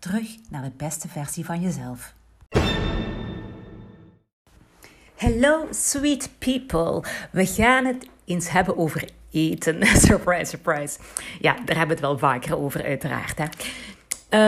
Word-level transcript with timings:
Terug 0.00 0.36
naar 0.50 0.62
de 0.62 0.72
beste 0.76 1.08
versie 1.08 1.44
van 1.44 1.60
jezelf. 1.60 2.14
Hello, 5.16 5.66
sweet 5.70 6.30
people. 6.38 7.02
We 7.30 7.46
gaan 7.46 7.84
het 7.84 8.08
eens 8.24 8.50
hebben 8.50 8.76
over 8.78 9.08
eten. 9.30 9.86
surprise, 10.06 10.44
surprise. 10.44 10.98
Ja, 11.40 11.52
daar 11.52 11.76
hebben 11.76 11.86
we 11.86 11.92
het 11.92 12.00
wel 12.00 12.18
vaker 12.18 12.58
over, 12.58 12.84
uiteraard. 12.84 13.38
Hè. 13.38 13.46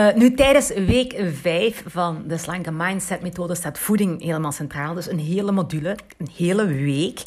Uh, 0.09 0.15
nu, 0.15 0.33
tijdens 0.33 0.73
week 0.73 1.15
5 1.33 1.83
van 1.87 2.23
de 2.27 2.37
slanke 2.37 2.71
mindset 2.71 3.21
methode 3.21 3.55
staat 3.55 3.79
voeding 3.79 4.21
helemaal 4.21 4.51
centraal. 4.51 4.93
Dus 4.93 5.07
een 5.07 5.19
hele 5.19 5.51
module, 5.51 5.97
een 6.17 6.29
hele 6.35 6.65
week. 6.65 7.23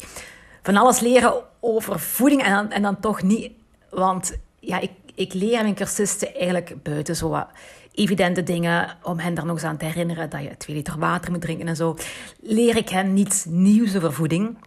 Van 0.63 0.77
alles 0.77 0.99
leren 0.99 1.43
over 1.59 1.99
voeding 1.99 2.43
en 2.43 2.51
dan, 2.51 2.71
en 2.71 2.81
dan 2.81 2.99
toch 2.99 3.21
niet. 3.21 3.51
Want 3.89 4.37
ja, 4.59 4.79
ik, 4.79 4.91
ik 5.15 5.33
leer 5.33 5.61
mijn 5.61 5.75
cursisten 5.75 6.35
eigenlijk 6.35 6.83
buiten 6.83 7.15
zo 7.15 7.29
wat 7.29 7.47
evidente 7.97 8.43
dingen, 8.43 8.97
om 9.03 9.19
hen 9.19 9.33
daar 9.33 9.45
nog 9.45 9.55
eens 9.55 9.65
aan 9.65 9.77
te 9.77 9.85
herinneren 9.85 10.29
dat 10.29 10.41
je 10.41 10.57
twee 10.57 10.75
liter 10.75 10.99
water 10.99 11.31
moet 11.31 11.41
drinken 11.41 11.67
en 11.67 11.75
zo, 11.75 11.97
leer 12.41 12.75
ik 12.75 12.89
hen 12.89 13.13
niets 13.13 13.45
nieuws 13.45 13.95
over 13.95 14.13
voeding. 14.13 14.57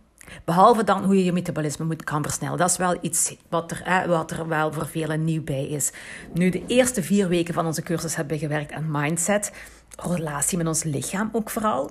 Behalve 0.45 0.84
dan 0.84 1.05
hoe 1.05 1.17
je 1.17 1.25
je 1.25 1.33
metabolisme 1.33 1.84
moet 1.84 2.05
kan 2.05 2.23
versnellen. 2.23 2.58
Dat 2.58 2.70
is 2.70 2.77
wel 2.77 2.98
iets 3.01 3.34
wat 3.48 3.70
er, 3.70 4.08
wat 4.08 4.31
er 4.31 4.48
wel 4.48 4.73
voor 4.73 4.86
velen 4.86 5.25
nieuw 5.25 5.42
bij 5.42 5.67
is. 5.67 5.92
Nu, 6.34 6.51
de 6.51 6.62
eerste 6.67 7.03
vier 7.03 7.28
weken 7.28 7.55
van 7.55 7.67
onze 7.67 7.83
cursus 7.83 8.17
hebben 8.17 8.34
we 8.34 8.42
gewerkt 8.42 8.73
aan 8.73 8.91
mindset, 8.91 9.53
relatie 9.97 10.58
met 10.58 10.67
ons 10.67 10.83
lichaam 10.83 11.28
ook 11.33 11.51
vooral. 11.51 11.91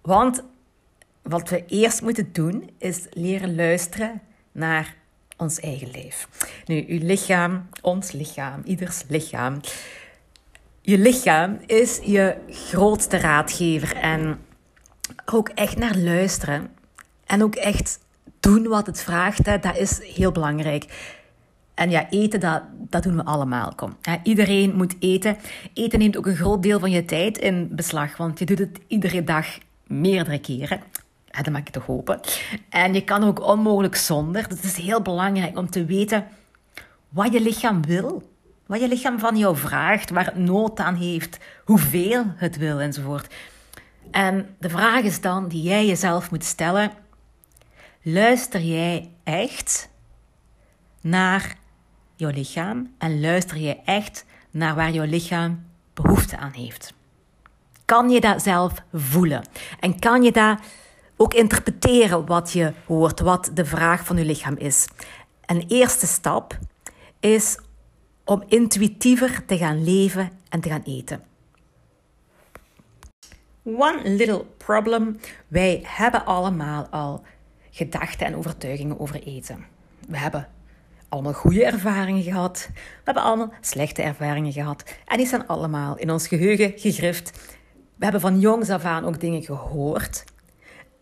Want 0.00 0.42
wat 1.22 1.48
we 1.48 1.64
eerst 1.66 2.02
moeten 2.02 2.28
doen, 2.32 2.70
is 2.78 3.06
leren 3.10 3.54
luisteren 3.54 4.20
naar 4.52 4.94
ons 5.36 5.60
eigen 5.60 5.90
lijf. 5.90 6.28
Nu, 6.66 6.84
uw 6.88 6.98
lichaam, 7.02 7.68
ons 7.80 8.12
lichaam, 8.12 8.62
ieders 8.64 9.02
lichaam. 9.08 9.60
Je 10.84 10.98
lichaam 10.98 11.58
is 11.66 12.00
je 12.04 12.36
grootste 12.48 13.16
raadgever 13.16 13.96
en 13.96 14.38
ook 15.32 15.48
echt 15.48 15.76
naar 15.76 15.96
luisteren 15.96 16.70
en 17.26 17.42
ook 17.42 17.54
echt 17.54 17.98
doen 18.40 18.68
wat 18.68 18.86
het 18.86 19.02
vraagt, 19.02 19.46
hè, 19.46 19.58
dat 19.58 19.76
is 19.76 20.00
heel 20.14 20.32
belangrijk. 20.32 21.12
En 21.74 21.90
ja, 21.90 22.10
eten, 22.10 22.40
dat, 22.40 22.62
dat 22.72 23.02
doen 23.02 23.16
we 23.16 23.24
allemaal. 23.24 23.72
Kom. 23.74 23.96
iedereen 24.22 24.76
moet 24.76 24.94
eten. 24.98 25.36
Eten 25.74 25.98
neemt 25.98 26.16
ook 26.16 26.26
een 26.26 26.36
groot 26.36 26.62
deel 26.62 26.80
van 26.80 26.90
je 26.90 27.04
tijd 27.04 27.38
in 27.38 27.68
beslag, 27.70 28.16
want 28.16 28.38
je 28.38 28.44
doet 28.44 28.58
het 28.58 28.78
iedere 28.86 29.24
dag 29.24 29.46
meerdere 29.86 30.38
keren. 30.38 30.80
dat 31.30 31.50
mag 31.50 31.60
ik 31.60 31.68
toch 31.68 31.86
hopen. 31.86 32.20
En 32.68 32.94
je 32.94 33.04
kan 33.04 33.24
ook 33.24 33.46
onmogelijk 33.46 33.96
zonder. 33.96 34.48
Dus 34.48 34.56
het 34.56 34.64
is 34.64 34.76
heel 34.76 35.02
belangrijk 35.02 35.58
om 35.58 35.70
te 35.70 35.84
weten 35.84 36.26
wat 37.08 37.32
je 37.32 37.40
lichaam 37.40 37.84
wil. 37.84 38.31
Wat 38.66 38.80
je 38.80 38.88
lichaam 38.88 39.18
van 39.18 39.36
jou 39.36 39.56
vraagt, 39.56 40.10
waar 40.10 40.24
het 40.24 40.36
nood 40.36 40.78
aan 40.78 40.94
heeft, 40.94 41.38
hoeveel 41.64 42.24
het 42.36 42.56
wil 42.56 42.80
enzovoort. 42.80 43.34
En 44.10 44.56
de 44.58 44.68
vraag 44.68 45.02
is 45.02 45.20
dan 45.20 45.48
die 45.48 45.62
jij 45.62 45.86
jezelf 45.86 46.30
moet 46.30 46.44
stellen: 46.44 46.90
luister 48.02 48.60
jij 48.60 49.10
echt 49.24 49.88
naar 51.00 51.56
jouw 52.16 52.30
lichaam 52.30 52.94
en 52.98 53.20
luister 53.20 53.56
jij 53.56 53.82
echt 53.84 54.24
naar 54.50 54.74
waar 54.74 54.90
jouw 54.90 55.06
lichaam 55.06 55.64
behoefte 55.94 56.36
aan 56.36 56.52
heeft? 56.52 56.94
Kan 57.84 58.10
je 58.10 58.20
dat 58.20 58.42
zelf 58.42 58.72
voelen? 58.92 59.44
En 59.80 59.98
kan 59.98 60.22
je 60.22 60.32
dat 60.32 60.58
ook 61.16 61.34
interpreteren 61.34 62.26
wat 62.26 62.52
je 62.52 62.72
hoort, 62.86 63.20
wat 63.20 63.50
de 63.54 63.64
vraag 63.64 64.04
van 64.04 64.16
je 64.16 64.24
lichaam 64.24 64.56
is? 64.56 64.88
Een 65.46 65.64
eerste 65.68 66.06
stap 66.06 66.58
is 67.20 67.58
om 68.24 68.42
intuïtiever 68.48 69.44
te 69.46 69.56
gaan 69.56 69.84
leven 69.84 70.30
en 70.48 70.60
te 70.60 70.68
gaan 70.68 70.82
eten. 70.84 71.22
One 73.62 74.00
little 74.04 74.44
problem. 74.56 75.18
Wij 75.48 75.82
hebben 75.86 76.24
allemaal 76.24 76.86
al 76.90 77.22
gedachten 77.70 78.26
en 78.26 78.36
overtuigingen 78.36 79.00
over 79.00 79.22
eten. 79.22 79.64
We 80.08 80.18
hebben 80.18 80.48
allemaal 81.08 81.32
goede 81.32 81.64
ervaringen 81.64 82.22
gehad. 82.22 82.68
We 82.74 82.80
hebben 83.04 83.22
allemaal 83.22 83.52
slechte 83.60 84.02
ervaringen 84.02 84.52
gehad. 84.52 84.94
En 85.04 85.16
die 85.16 85.26
zijn 85.26 85.46
allemaal 85.46 85.96
in 85.96 86.10
ons 86.10 86.28
geheugen 86.28 86.72
gegrift. 86.76 87.56
We 87.96 88.04
hebben 88.04 88.20
van 88.20 88.40
jongs 88.40 88.70
af 88.70 88.84
aan 88.84 89.04
ook 89.04 89.20
dingen 89.20 89.42
gehoord. 89.42 90.24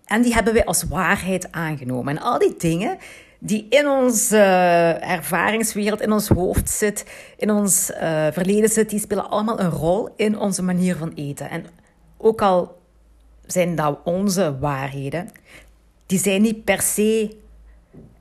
En 0.04 0.22
die 0.22 0.34
hebben 0.34 0.52
wij 0.52 0.64
als 0.64 0.82
waarheid 0.82 1.52
aangenomen. 1.52 2.16
En 2.16 2.22
al 2.22 2.38
die 2.38 2.56
dingen 2.56 2.98
die 3.42 3.66
in 3.68 3.88
onze 3.88 4.36
uh, 4.36 5.10
ervaringswereld, 5.10 6.00
in 6.00 6.12
ons 6.12 6.28
hoofd 6.28 6.70
zit, 6.70 7.04
in 7.36 7.50
ons 7.50 7.90
uh, 7.90 8.26
verleden 8.30 8.68
zit, 8.68 8.90
die 8.90 9.00
spelen 9.00 9.30
allemaal 9.30 9.60
een 9.60 9.70
rol 9.70 10.08
in 10.16 10.38
onze 10.38 10.62
manier 10.62 10.96
van 10.96 11.12
eten. 11.14 11.50
En 11.50 11.64
ook 12.16 12.42
al 12.42 12.78
zijn 13.46 13.74
dat 13.74 13.98
onze 14.04 14.58
waarheden, 14.58 15.30
die 16.06 16.18
zijn 16.18 16.42
niet 16.42 16.64
per 16.64 16.82
se 16.82 17.36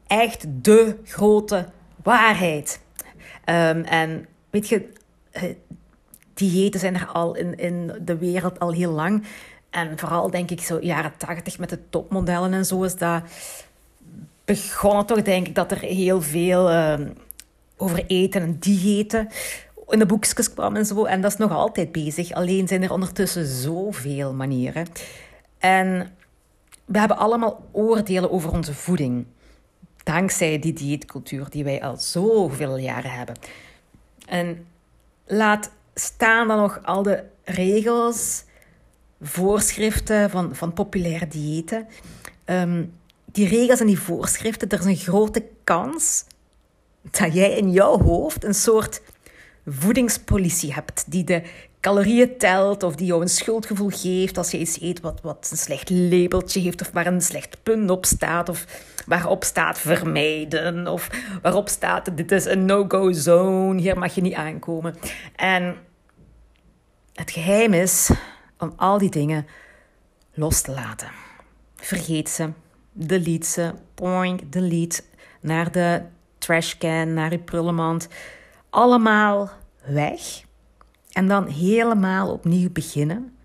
echt 0.07 0.45
de 0.47 0.95
grote 1.03 1.65
waarheid. 2.03 2.79
Um, 3.45 3.83
en 3.83 4.27
weet 4.49 4.69
je, 4.69 4.89
uh, 5.33 5.43
diëten 6.33 6.79
zijn 6.79 6.95
er 6.95 7.07
al 7.07 7.35
in, 7.35 7.57
in 7.57 7.91
de 8.01 8.17
wereld 8.17 8.59
al 8.59 8.71
heel 8.71 8.91
lang. 8.91 9.23
En 9.69 9.99
vooral 9.99 10.29
denk 10.29 10.51
ik 10.51 10.61
zo 10.61 10.79
jaren 10.81 11.13
tachtig 11.17 11.59
met 11.59 11.69
de 11.69 11.89
topmodellen 11.89 12.53
en 12.53 12.65
zo 12.65 12.83
is 12.83 12.95
dat 12.95 13.23
begonnen 14.57 15.05
toch, 15.05 15.21
denk 15.21 15.47
ik, 15.47 15.55
dat 15.55 15.71
er 15.71 15.79
heel 15.79 16.21
veel 16.21 16.71
uh, 16.71 16.99
over 17.77 18.05
eten 18.07 18.41
en 18.41 18.59
diëten 18.59 19.27
in 19.87 19.99
de 19.99 20.05
boekjes 20.05 20.53
kwam 20.53 20.75
en 20.75 20.85
zo. 20.85 21.05
En 21.05 21.21
dat 21.21 21.31
is 21.31 21.37
nog 21.37 21.51
altijd 21.51 21.91
bezig. 21.91 22.31
Alleen 22.31 22.67
zijn 22.67 22.83
er 22.83 22.91
ondertussen 22.91 23.45
zoveel 23.45 24.33
manieren. 24.33 24.87
En 25.57 26.11
we 26.85 26.99
hebben 26.99 27.17
allemaal 27.17 27.67
oordelen 27.71 28.31
over 28.31 28.51
onze 28.51 28.73
voeding. 28.73 29.25
Dankzij 30.03 30.59
die 30.59 30.73
dieetcultuur 30.73 31.49
die 31.49 31.63
wij 31.63 31.81
al 31.81 31.97
zoveel 31.97 32.77
jaren 32.77 33.11
hebben. 33.11 33.35
En 34.25 34.65
laat 35.25 35.71
staan 35.93 36.47
dan 36.47 36.57
nog 36.57 36.79
al 36.83 37.03
de 37.03 37.23
regels, 37.43 38.43
voorschriften 39.21 40.29
van, 40.29 40.55
van 40.55 40.73
populaire 40.73 41.27
diëten. 41.27 41.87
Um, 42.45 42.98
die 43.31 43.47
regels 43.47 43.79
en 43.79 43.87
die 43.87 43.99
voorschriften, 43.99 44.69
er 44.69 44.79
is 44.79 44.85
een 44.85 44.95
grote 44.95 45.45
kans 45.63 46.25
dat 47.01 47.33
jij 47.33 47.57
in 47.57 47.71
jouw 47.71 48.01
hoofd 48.01 48.43
een 48.43 48.53
soort 48.53 49.01
voedingspolitie 49.65 50.73
hebt 50.73 51.11
die 51.11 51.23
de 51.23 51.43
calorieën 51.79 52.37
telt 52.37 52.83
of 52.83 52.95
die 52.95 53.05
jou 53.05 53.21
een 53.21 53.29
schuldgevoel 53.29 53.89
geeft 53.89 54.37
als 54.37 54.51
je 54.51 54.57
iets 54.57 54.81
eet 54.81 54.99
wat, 54.99 55.21
wat 55.21 55.47
een 55.51 55.57
slecht 55.57 55.89
labeltje 55.89 56.59
heeft 56.59 56.81
of 56.81 56.91
waar 56.91 57.07
een 57.07 57.21
slecht 57.21 57.63
punt 57.63 57.89
op 57.89 58.05
staat 58.05 58.49
of 58.49 58.65
waarop 59.05 59.43
staat 59.43 59.79
vermijden 59.79 60.87
of 60.87 61.09
waarop 61.41 61.69
staat 61.69 62.17
dit 62.17 62.31
is 62.31 62.45
een 62.45 62.65
no-go 62.65 63.11
zone, 63.11 63.81
hier 63.81 63.97
mag 63.97 64.15
je 64.15 64.21
niet 64.21 64.33
aankomen. 64.33 64.95
En 65.35 65.75
het 67.13 67.31
geheim 67.31 67.73
is 67.73 68.09
om 68.57 68.73
al 68.75 68.97
die 68.97 69.11
dingen 69.11 69.47
los 70.33 70.61
te 70.61 70.71
laten. 70.71 71.11
Vergeet 71.75 72.29
ze 72.29 72.49
delete 73.07 73.47
ze, 73.47 73.73
poink, 73.93 74.51
delete, 74.51 75.01
naar 75.41 75.71
de 75.71 76.01
trashcan, 76.37 77.13
naar 77.13 77.31
je 77.31 77.39
prullenmand. 77.39 78.07
Allemaal 78.69 79.49
weg. 79.85 80.21
En 81.11 81.27
dan 81.27 81.47
helemaal 81.47 82.31
opnieuw 82.31 82.69
beginnen 82.71 83.37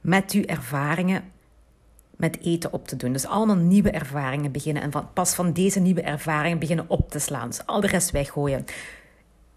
met 0.00 0.32
uw 0.32 0.44
ervaringen 0.44 1.22
met 2.20 2.40
eten 2.40 2.72
op 2.72 2.88
te 2.88 2.96
doen. 2.96 3.12
Dus 3.12 3.26
allemaal 3.26 3.56
nieuwe 3.56 3.90
ervaringen 3.90 4.52
beginnen. 4.52 4.82
En 4.82 4.92
van, 4.92 5.12
pas 5.12 5.34
van 5.34 5.52
deze 5.52 5.80
nieuwe 5.80 6.02
ervaringen 6.02 6.58
beginnen 6.58 6.84
op 6.88 7.10
te 7.10 7.18
slaan. 7.18 7.48
Dus 7.48 7.66
al 7.66 7.80
de 7.80 7.86
rest 7.86 8.10
weggooien. 8.10 8.64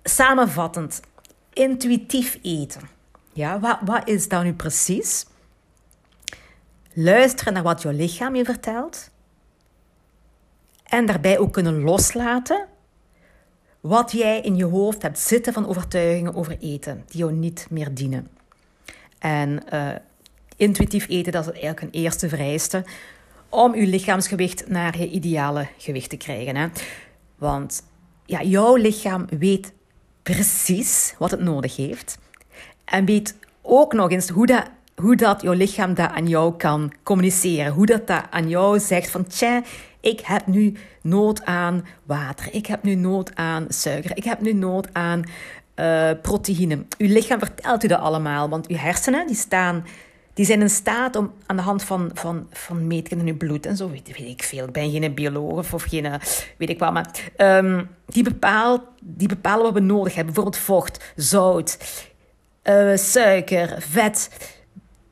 Samenvattend, 0.03 1.01
intuïtief 1.53 2.39
eten. 2.41 2.81
Ja, 3.33 3.59
wat, 3.59 3.77
wat 3.85 4.07
is 4.07 4.27
dat 4.27 4.43
nu 4.43 4.53
precies? 4.53 5.25
Luisteren 6.93 7.53
naar 7.53 7.63
wat 7.63 7.81
jouw 7.81 7.91
lichaam 7.91 8.35
je 8.35 8.45
vertelt. 8.45 9.09
En 10.93 11.05
daarbij 11.05 11.39
ook 11.39 11.53
kunnen 11.53 11.81
loslaten 11.81 12.65
wat 13.81 14.11
jij 14.11 14.41
in 14.41 14.55
je 14.55 14.65
hoofd 14.65 15.01
hebt 15.01 15.19
zitten 15.19 15.53
van 15.53 15.67
overtuigingen 15.67 16.35
over 16.35 16.57
eten, 16.59 17.03
die 17.07 17.19
jou 17.19 17.31
niet 17.31 17.67
meer 17.69 17.93
dienen. 17.93 18.27
En 19.19 19.63
uh, 19.73 19.89
intuïtief 20.55 21.09
eten, 21.09 21.31
dat 21.31 21.43
is 21.43 21.51
eigenlijk 21.51 21.81
een 21.81 22.01
eerste 22.01 22.29
vereiste 22.29 22.85
om 23.49 23.75
je 23.75 23.87
lichaamsgewicht 23.87 24.67
naar 24.67 24.97
je 24.97 25.09
ideale 25.09 25.67
gewicht 25.77 26.09
te 26.09 26.17
krijgen. 26.17 26.55
Hè? 26.55 26.67
Want 27.35 27.83
ja, 28.25 28.41
jouw 28.41 28.75
lichaam 28.75 29.25
weet 29.39 29.73
precies 30.23 31.15
wat 31.17 31.31
het 31.31 31.41
nodig 31.41 31.75
heeft. 31.75 32.17
En 32.85 33.05
weet 33.05 33.35
ook 33.61 33.93
nog 33.93 34.11
eens 34.11 34.29
hoe 34.29 34.45
dat, 34.45 34.69
hoe 34.95 35.15
dat 35.15 35.41
jouw 35.41 35.53
lichaam 35.53 35.93
dat 35.93 36.09
aan 36.09 36.27
jou 36.27 36.55
kan 36.57 36.93
communiceren. 37.03 37.71
Hoe 37.71 37.85
dat, 37.85 38.07
dat 38.07 38.23
aan 38.29 38.49
jou 38.49 38.79
zegt 38.79 39.09
van, 39.09 39.27
tja, 39.27 39.61
ik 40.03 40.19
heb 40.19 40.47
nu 40.47 40.73
nood 41.01 41.45
aan 41.45 41.85
water. 42.03 42.53
Ik 42.53 42.65
heb 42.65 42.83
nu 42.83 42.95
nood 42.95 43.35
aan 43.35 43.65
suiker. 43.69 44.17
Ik 44.17 44.23
heb 44.23 44.41
nu 44.41 44.53
nood 44.53 44.93
aan 44.93 45.23
uh, 45.75 46.11
proteïne. 46.21 46.85
Uw 46.97 47.07
lichaam 47.07 47.39
vertelt 47.39 47.83
u 47.83 47.87
dat 47.87 47.99
allemaal, 47.99 48.49
want 48.49 48.67
uw 48.67 48.75
hersenen 48.75 49.27
die 49.27 49.35
staan 49.35 49.85
die 50.33 50.45
zijn 50.45 50.61
in 50.61 50.69
staat 50.69 51.15
om 51.15 51.33
aan 51.45 51.55
de 51.55 51.61
hand 51.61 51.83
van, 51.83 52.11
van, 52.13 52.47
van 52.51 52.87
metingen 52.87 53.27
in 53.27 53.33
je 53.33 53.37
bloed 53.37 53.65
en 53.65 53.77
zo, 53.77 53.89
weet, 53.89 54.17
weet 54.17 54.27
ik 54.27 54.43
veel. 54.43 54.65
Ik 54.65 54.71
ben 54.71 54.91
geen 54.91 55.13
bioloog 55.13 55.73
of 55.73 55.83
geen, 55.83 56.19
weet 56.57 56.69
ik 56.69 56.79
wat, 56.79 56.93
maar 56.93 57.31
um, 57.37 57.89
die, 58.05 58.23
bepaalt, 58.23 58.81
die 59.01 59.27
bepalen 59.27 59.63
wat 59.63 59.73
we 59.73 59.79
nodig 59.79 60.15
hebben. 60.15 60.33
Bijvoorbeeld 60.33 60.63
vocht, 60.63 61.13
zout, 61.15 61.77
uh, 62.63 62.95
suiker, 62.95 63.75
vet. 63.79 64.29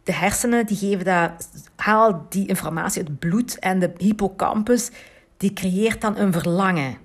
De 0.03 0.13
hersenen 0.13 0.65
die 0.65 0.77
geven 0.77 1.05
dat, 1.05 1.49
haal 1.81 2.25
die 2.29 2.47
informatie 2.47 3.03
het 3.03 3.19
bloed 3.19 3.59
en 3.59 3.79
de 3.79 3.91
hippocampus 3.97 4.89
die 5.37 5.53
creëert 5.53 6.01
dan 6.01 6.17
een 6.17 6.31
verlangen 6.31 6.97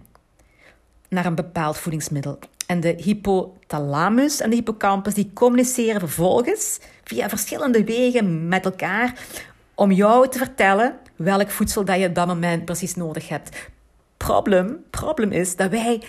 naar 1.09 1.27
een 1.27 1.35
bepaald 1.35 1.79
voedingsmiddel. 1.79 2.39
En 2.67 2.81
de 2.81 2.95
hypothalamus 2.97 4.41
en 4.41 4.51
de 4.51 4.57
hippocampus 4.57 5.15
die 5.15 5.31
communiceren 5.35 6.01
vervolgens 6.01 6.81
via 7.05 7.29
verschillende 7.29 7.85
wegen 7.85 8.49
met 8.49 8.65
elkaar 8.65 9.25
om 9.75 9.93
jou 9.93 10.29
te 10.29 10.39
vertellen 10.39 10.99
welk 11.17 11.51
voedsel 11.51 11.85
dat 11.85 11.99
je 11.99 12.09
op 12.09 12.15
dat 12.15 12.27
moment 12.27 12.65
precies 12.65 12.95
nodig 12.95 13.29
hebt. 13.29 13.71
Problem, 14.17 14.85
problem 14.91 15.33
is 15.33 15.57
dat 15.57 15.71
wij 15.71 16.03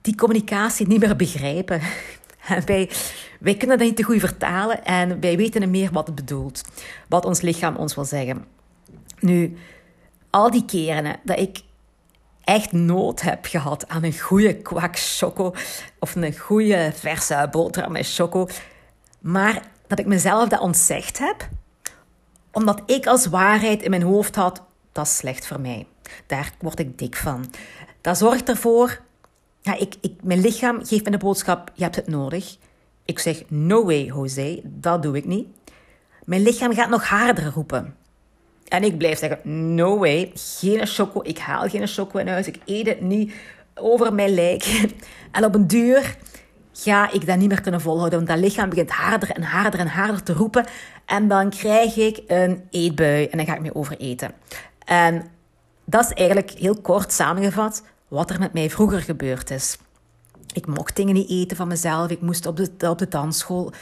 die 0.00 0.14
communicatie 0.14 0.86
niet 0.86 1.00
meer 1.00 1.16
begrijpen. 1.16 1.80
wij, 2.66 2.90
kunnen 3.40 3.78
dat 3.78 3.86
niet 3.86 3.96
te 3.96 4.02
goed 4.02 4.20
vertalen 4.20 4.84
en 4.84 5.20
wij 5.20 5.36
weten 5.36 5.70
meer 5.70 5.92
wat 5.92 6.06
het 6.06 6.14
bedoelt. 6.14 6.62
Wat 7.08 7.24
ons 7.24 7.40
lichaam 7.40 7.76
ons 7.76 7.94
wil 7.94 8.04
zeggen. 8.04 8.44
Nu, 9.18 9.56
al 10.30 10.50
die 10.50 10.64
keren 10.64 11.16
dat 11.22 11.38
ik 11.38 11.60
echt 12.44 12.72
nood 12.72 13.20
heb 13.20 13.46
gehad 13.46 13.88
aan 13.88 14.04
een 14.04 14.18
goede 14.18 14.56
kwak 14.56 14.98
choco 14.98 15.54
of 15.98 16.14
een 16.14 16.38
goede 16.38 16.92
verse 16.94 17.48
boterham 17.50 17.92
met 17.92 18.14
choco, 18.14 18.48
maar 19.20 19.62
dat 19.86 19.98
ik 19.98 20.06
mezelf 20.06 20.48
dat 20.48 20.60
ontzegd 20.60 21.18
heb, 21.18 21.48
omdat 22.52 22.82
ik 22.86 23.06
als 23.06 23.26
waarheid 23.26 23.82
in 23.82 23.90
mijn 23.90 24.02
hoofd 24.02 24.36
had, 24.36 24.62
dat 24.92 25.06
is 25.06 25.16
slecht 25.16 25.46
voor 25.46 25.60
mij. 25.60 25.86
Daar 26.26 26.52
word 26.60 26.78
ik 26.78 26.98
dik 26.98 27.16
van. 27.16 27.52
Dat 28.00 28.18
zorgt 28.18 28.48
ervoor, 28.48 29.00
ja, 29.64 29.78
ik, 29.78 29.94
ik, 30.00 30.12
mijn 30.22 30.40
lichaam 30.40 30.84
geeft 30.84 31.04
me 31.04 31.10
de 31.10 31.18
boodschap, 31.18 31.70
je 31.74 31.82
hebt 31.82 31.96
het 31.96 32.06
nodig. 32.06 32.56
Ik 33.04 33.18
zeg, 33.18 33.42
no 33.48 33.84
way 33.84 34.04
Jose, 34.04 34.60
dat 34.64 35.02
doe 35.02 35.16
ik 35.16 35.24
niet. 35.24 35.46
Mijn 36.24 36.42
lichaam 36.42 36.74
gaat 36.74 36.88
nog 36.88 37.08
harder 37.08 37.52
roepen. 37.54 37.96
En 38.68 38.82
ik 38.82 38.98
blijf 38.98 39.18
zeggen, 39.18 39.74
no 39.74 39.98
way, 39.98 40.30
geen 40.34 40.86
choco, 40.86 41.20
ik 41.22 41.38
haal 41.38 41.68
geen 41.68 41.86
choco 41.86 42.18
in 42.18 42.28
huis, 42.28 42.46
ik 42.46 42.58
eet 42.64 42.86
het 42.86 43.00
niet 43.00 43.32
over 43.74 44.14
mijn 44.14 44.34
lijk. 44.34 44.64
En 45.32 45.44
op 45.44 45.54
een 45.54 45.66
duur 45.66 46.16
ga 46.72 47.12
ik 47.12 47.26
dat 47.26 47.38
niet 47.38 47.48
meer 47.48 47.60
kunnen 47.60 47.80
volhouden, 47.80 48.18
want 48.18 48.30
dat 48.30 48.38
lichaam 48.38 48.68
begint 48.68 48.90
harder 48.90 49.30
en 49.30 49.42
harder 49.42 49.80
en 49.80 49.86
harder 49.86 50.22
te 50.22 50.32
roepen. 50.32 50.64
En 51.06 51.28
dan 51.28 51.50
krijg 51.50 51.96
ik 51.96 52.22
een 52.26 52.64
eetbui 52.70 53.26
en 53.26 53.36
dan 53.38 53.46
ga 53.46 53.54
ik 53.54 53.60
me 53.60 53.74
overeten. 53.74 54.30
En 54.84 55.24
dat 55.84 56.04
is 56.04 56.12
eigenlijk 56.12 56.50
heel 56.50 56.80
kort 56.80 57.12
samengevat 57.12 57.82
wat 58.14 58.30
er 58.30 58.38
met 58.38 58.52
mij 58.52 58.70
vroeger 58.70 59.00
gebeurd 59.00 59.50
is. 59.50 59.78
Ik 60.52 60.66
mocht 60.66 60.96
dingen 60.96 61.14
niet 61.14 61.30
eten 61.30 61.56
van 61.56 61.68
mezelf. 61.68 62.10
Ik 62.10 62.20
moest 62.20 62.46
op 62.46 62.56
de, 62.56 62.88
op 62.88 62.98
de 62.98 63.08
dansschool 63.08 63.72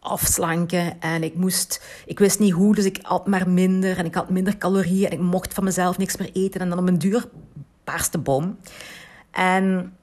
afslanken 0.00 1.00
en 1.00 1.22
ik 1.22 1.34
moest, 1.34 1.84
ik 2.06 2.18
wist 2.18 2.38
niet 2.38 2.52
hoe, 2.52 2.74
dus 2.74 2.84
ik 2.84 2.98
at 3.02 3.26
maar 3.26 3.48
minder 3.48 3.98
en 3.98 4.04
ik 4.04 4.14
had 4.14 4.30
minder 4.30 4.58
calorieën 4.58 5.06
en 5.06 5.12
ik 5.12 5.24
mocht 5.24 5.54
van 5.54 5.64
mezelf 5.64 5.98
niks 5.98 6.16
meer 6.16 6.30
eten 6.32 6.60
en 6.60 6.68
dan 6.68 6.78
op 6.78 6.88
een 6.88 6.98
duur 6.98 7.28
baarste 7.84 8.18
bom. 8.18 8.58
En 9.30 9.96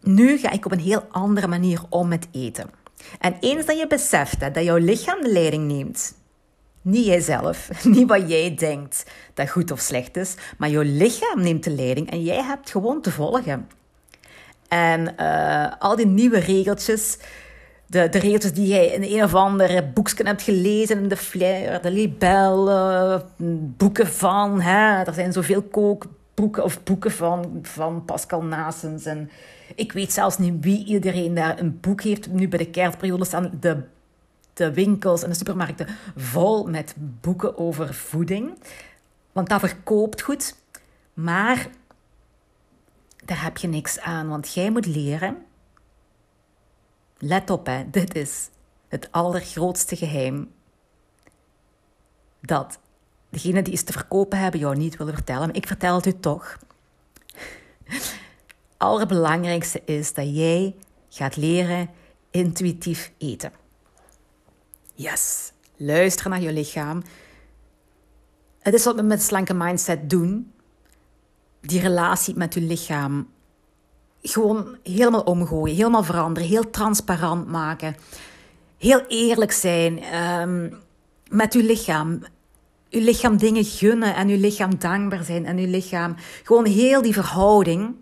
nu 0.00 0.38
ga 0.38 0.50
ik 0.50 0.64
op 0.64 0.72
een 0.72 0.80
heel 0.80 1.04
andere 1.10 1.46
manier 1.46 1.80
om 1.88 2.08
met 2.08 2.28
eten. 2.32 2.70
En 3.18 3.36
eens 3.40 3.66
dat 3.66 3.78
je 3.78 3.86
beseft 3.86 4.40
dat 4.40 4.64
jouw 4.64 4.76
lichaam 4.76 5.22
de 5.22 5.32
leiding 5.32 5.66
neemt, 5.66 6.14
niet 6.82 7.06
jijzelf, 7.06 7.70
niet 7.84 8.08
wat 8.08 8.30
jij 8.30 8.54
denkt 8.54 9.04
dat 9.34 9.50
goed 9.50 9.70
of 9.70 9.80
slecht 9.80 10.16
is, 10.16 10.34
maar 10.58 10.68
jouw 10.68 10.82
lichaam 10.82 11.40
neemt 11.40 11.64
de 11.64 11.70
leiding 11.70 12.10
en 12.10 12.22
jij 12.22 12.42
hebt 12.42 12.70
gewoon 12.70 13.00
te 13.00 13.10
volgen. 13.10 13.68
En 14.68 15.14
uh, 15.20 15.72
al 15.78 15.96
die 15.96 16.06
nieuwe 16.06 16.38
regeltjes, 16.38 17.18
de, 17.86 18.02
regeltjes 18.02 18.52
die 18.52 18.66
jij 18.66 18.86
in 18.86 19.02
een 19.02 19.24
of 19.24 19.34
andere 19.34 19.84
boekje 19.84 20.24
hebt 20.24 20.42
gelezen, 20.42 20.98
in 20.98 21.08
de 21.08 21.16
flyer, 21.16 21.82
de 21.82 21.90
libellen, 21.90 23.22
boeken 23.76 24.06
van, 24.06 24.60
hè, 24.60 25.02
er 25.02 25.14
zijn 25.14 25.32
zoveel 25.32 25.62
kookboeken 25.62 26.64
of 26.64 26.82
boeken 26.82 27.10
van, 27.10 27.58
van 27.62 28.04
Pascal 28.04 28.42
Nasens 28.42 29.04
en 29.04 29.30
ik 29.74 29.92
weet 29.92 30.12
zelfs 30.12 30.38
niet 30.38 30.54
wie 30.60 30.84
iedereen 30.84 31.34
daar 31.34 31.58
een 31.58 31.78
boek 31.80 32.02
heeft. 32.02 32.32
Nu 32.32 32.48
bij 32.48 32.58
de 32.58 32.70
kerstperiode 32.70 33.24
staan 33.24 33.50
de, 33.60 33.76
de 34.58 34.72
winkels 34.72 35.22
en 35.22 35.28
de 35.28 35.36
supermarkten 35.36 35.86
vol 36.16 36.66
met 36.66 36.94
boeken 36.96 37.58
over 37.58 37.94
voeding. 37.94 38.58
Want 39.32 39.48
dat 39.48 39.60
verkoopt 39.60 40.22
goed. 40.22 40.56
Maar 41.14 41.68
daar 43.24 43.42
heb 43.42 43.56
je 43.56 43.68
niks 43.68 44.00
aan, 44.00 44.28
want 44.28 44.54
jij 44.54 44.70
moet 44.70 44.86
leren. 44.86 45.44
Let 47.18 47.50
op, 47.50 47.66
hè, 47.66 47.90
dit 47.90 48.14
is 48.14 48.48
het 48.88 49.08
allergrootste 49.12 49.96
geheim. 49.96 50.50
Dat 52.40 52.78
degene 53.28 53.62
die 53.62 53.72
iets 53.72 53.82
te 53.82 53.92
verkopen 53.92 54.38
hebben 54.38 54.60
jou 54.60 54.76
niet 54.76 54.96
willen 54.96 55.14
vertellen. 55.14 55.46
Maar 55.46 55.56
ik 55.56 55.66
vertel 55.66 55.94
het 55.94 56.06
u 56.06 56.20
toch 56.20 56.58
allerbelangrijkste 58.76 59.82
is 59.84 60.14
dat 60.14 60.36
jij 60.36 60.74
gaat 61.08 61.36
leren 61.36 61.90
intuïtief 62.30 63.12
eten. 63.18 63.52
Yes, 65.00 65.52
luister 65.76 66.28
naar 66.28 66.40
je 66.40 66.52
lichaam. 66.52 67.02
Het 68.60 68.74
is 68.74 68.84
wat 68.84 68.94
we 68.94 69.02
met 69.02 69.22
slanke 69.22 69.54
mindset 69.54 70.10
doen. 70.10 70.52
Die 71.60 71.80
relatie 71.80 72.36
met 72.36 72.54
je 72.54 72.60
lichaam 72.60 73.28
gewoon 74.22 74.76
helemaal 74.82 75.22
omgooien, 75.22 75.76
helemaal 75.76 76.04
veranderen, 76.04 76.48
heel 76.48 76.70
transparant 76.70 77.48
maken. 77.48 77.96
Heel 78.78 79.00
eerlijk 79.08 79.52
zijn 79.52 80.14
um, 80.14 80.78
met 81.30 81.52
je 81.52 81.62
lichaam. 81.62 82.22
Je 82.88 83.00
lichaam 83.00 83.36
dingen 83.36 83.64
gunnen 83.64 84.14
en 84.14 84.28
je 84.28 84.38
lichaam 84.38 84.78
dankbaar 84.78 85.24
zijn 85.24 85.46
en 85.46 85.58
je 85.58 85.66
lichaam. 85.66 86.14
Gewoon 86.42 86.66
heel 86.66 87.02
die 87.02 87.12
verhouding 87.12 87.94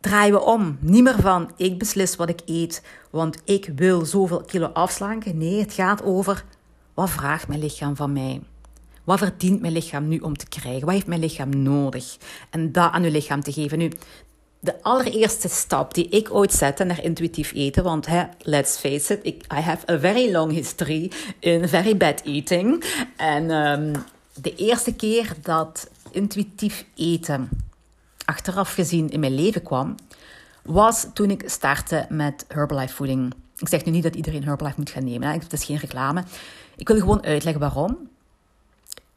draaien 0.00 0.32
we 0.32 0.40
om. 0.40 0.78
Niet 0.80 1.02
meer 1.02 1.20
van 1.20 1.50
ik 1.56 1.78
beslis 1.78 2.16
wat 2.16 2.28
ik 2.28 2.40
eet, 2.46 2.82
want 3.10 3.36
ik 3.44 3.70
wil 3.76 4.04
zoveel 4.04 4.40
kilo 4.40 4.66
afslanken. 4.66 5.38
Nee, 5.38 5.60
het 5.60 5.72
gaat 5.72 6.02
over 6.02 6.44
wat 6.94 7.10
vraagt 7.10 7.48
mijn 7.48 7.60
lichaam 7.60 7.96
van 7.96 8.12
mij? 8.12 8.40
Wat 9.04 9.18
verdient 9.18 9.60
mijn 9.60 9.72
lichaam 9.72 10.08
nu 10.08 10.18
om 10.18 10.36
te 10.36 10.48
krijgen? 10.48 10.84
Wat 10.84 10.94
heeft 10.94 11.06
mijn 11.06 11.20
lichaam 11.20 11.62
nodig? 11.62 12.16
En 12.50 12.72
dat 12.72 12.92
aan 12.92 13.04
uw 13.04 13.10
lichaam 13.10 13.42
te 13.42 13.52
geven. 13.52 13.78
Nu, 13.78 13.90
de 14.60 14.82
allereerste 14.82 15.48
stap 15.48 15.94
die 15.94 16.08
ik 16.08 16.34
ooit 16.34 16.52
zette 16.52 16.84
naar 16.84 17.02
intuïtief 17.02 17.52
eten, 17.54 17.84
want 17.84 18.06
hè, 18.06 18.22
let's 18.38 18.78
face 18.78 19.14
it, 19.14 19.20
ik, 19.22 19.44
I 19.52 19.60
have 19.60 19.92
a 19.92 19.98
very 19.98 20.32
long 20.32 20.52
history 20.52 21.10
in 21.38 21.68
very 21.68 21.96
bad 21.96 22.22
eating. 22.22 22.84
En 23.16 23.50
um, 23.50 23.92
de 24.34 24.54
eerste 24.54 24.94
keer 24.94 25.34
dat 25.42 25.90
intuïtief 26.10 26.84
eten 26.94 27.48
achteraf 28.30 28.74
gezien 28.74 29.10
in 29.10 29.20
mijn 29.20 29.34
leven 29.34 29.62
kwam, 29.62 29.94
was 30.62 31.06
toen 31.14 31.30
ik 31.30 31.42
startte 31.46 32.06
met 32.08 32.44
Herbalife 32.48 32.94
voeding. 32.94 33.34
Ik 33.56 33.68
zeg 33.68 33.84
nu 33.84 33.90
niet 33.90 34.02
dat 34.02 34.14
iedereen 34.14 34.44
Herbalife 34.44 34.78
moet 34.78 34.90
gaan 34.90 35.04
nemen, 35.04 35.28
het 35.28 35.52
is 35.52 35.64
geen 35.64 35.76
reclame. 35.76 36.24
Ik 36.76 36.88
wil 36.88 36.98
gewoon 36.98 37.24
uitleggen 37.24 37.60
waarom. 37.60 38.08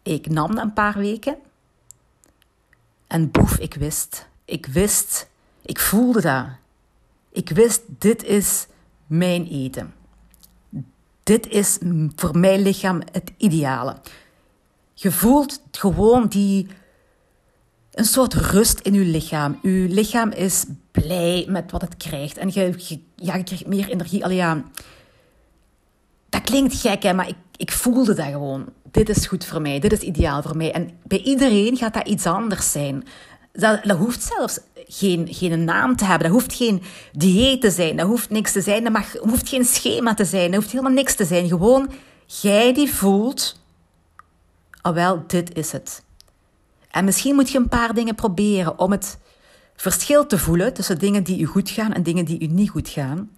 Ik 0.01 0.29
nam 0.29 0.57
een 0.57 0.73
paar 0.73 0.97
weken 0.97 1.37
en 3.07 3.31
boef, 3.31 3.57
ik 3.57 3.73
wist. 3.73 4.27
Ik 4.45 4.65
wist, 4.65 5.29
ik 5.61 5.79
voelde 5.79 6.21
dat. 6.21 6.45
Ik 7.31 7.49
wist, 7.49 7.81
dit 7.87 8.23
is 8.23 8.67
mijn 9.07 9.47
eten. 9.47 9.93
Dit 11.23 11.47
is 11.47 11.77
voor 12.15 12.37
mijn 12.37 12.61
lichaam 12.61 13.01
het 13.11 13.31
ideale. 13.37 13.97
Je 14.93 15.11
voelt 15.11 15.61
gewoon 15.71 16.27
die 16.27 16.67
een 17.93 18.05
soort 18.05 18.33
rust 18.33 18.79
in 18.79 18.93
uw 18.93 19.11
lichaam. 19.11 19.59
Uw 19.61 19.87
lichaam 19.87 20.31
is 20.31 20.65
blij 20.91 21.45
met 21.47 21.71
wat 21.71 21.81
het 21.81 21.97
krijgt. 21.97 22.37
En 22.37 22.49
je, 22.53 22.99
ja, 23.15 23.35
je 23.35 23.43
krijgt 23.43 23.67
meer 23.67 23.89
energie. 23.89 24.23
Allee, 24.23 24.35
ja. 24.35 24.63
klinkt 26.43 26.75
gek, 26.75 27.03
hè, 27.03 27.13
maar 27.13 27.27
ik, 27.27 27.35
ik 27.55 27.71
voelde 27.71 28.13
dat 28.13 28.25
gewoon. 28.25 28.65
Dit 28.91 29.09
is 29.09 29.27
goed 29.27 29.45
voor 29.45 29.61
mij, 29.61 29.79
dit 29.79 29.91
is 29.91 29.99
ideaal 29.99 30.41
voor 30.41 30.57
mij. 30.57 30.71
En 30.71 30.89
bij 31.03 31.21
iedereen 31.21 31.77
gaat 31.77 31.93
dat 31.93 32.07
iets 32.07 32.25
anders 32.25 32.71
zijn. 32.71 33.03
Dat, 33.51 33.83
dat 33.83 33.97
hoeft 33.97 34.23
zelfs 34.23 34.59
geen, 34.87 35.27
geen 35.31 35.63
naam 35.63 35.95
te 35.95 36.05
hebben. 36.05 36.27
Dat 36.27 36.39
hoeft 36.39 36.53
geen 36.53 36.81
dieet 37.11 37.61
te 37.61 37.71
zijn. 37.71 37.95
Dat 37.95 38.07
hoeft 38.07 38.29
niks 38.29 38.51
te 38.51 38.61
zijn. 38.61 38.83
Dat 38.83 38.93
mag, 38.93 39.13
hoeft 39.13 39.49
geen 39.49 39.65
schema 39.65 40.13
te 40.13 40.25
zijn. 40.25 40.51
Dat 40.51 40.59
hoeft 40.59 40.71
helemaal 40.71 40.91
niks 40.91 41.15
te 41.15 41.25
zijn. 41.25 41.47
Gewoon, 41.47 41.91
jij 42.25 42.73
die 42.73 42.93
voelt, 42.93 43.59
ah 44.81 44.93
wel, 44.93 45.23
dit 45.27 45.55
is 45.55 45.71
het. 45.71 46.03
En 46.93 47.05
misschien 47.05 47.35
moet 47.35 47.49
je 47.49 47.57
een 47.57 47.69
paar 47.69 47.93
dingen 47.93 48.15
proberen 48.15 48.79
om 48.79 48.91
het 48.91 49.17
verschil 49.75 50.25
te 50.25 50.37
voelen 50.37 50.73
tussen 50.73 50.99
dingen 50.99 51.23
die 51.23 51.39
u 51.39 51.45
goed 51.45 51.69
gaan 51.69 51.93
en 51.93 52.03
dingen 52.03 52.25
die 52.25 52.41
u 52.41 52.45
niet 52.45 52.69
goed 52.69 52.89
gaan. 52.89 53.29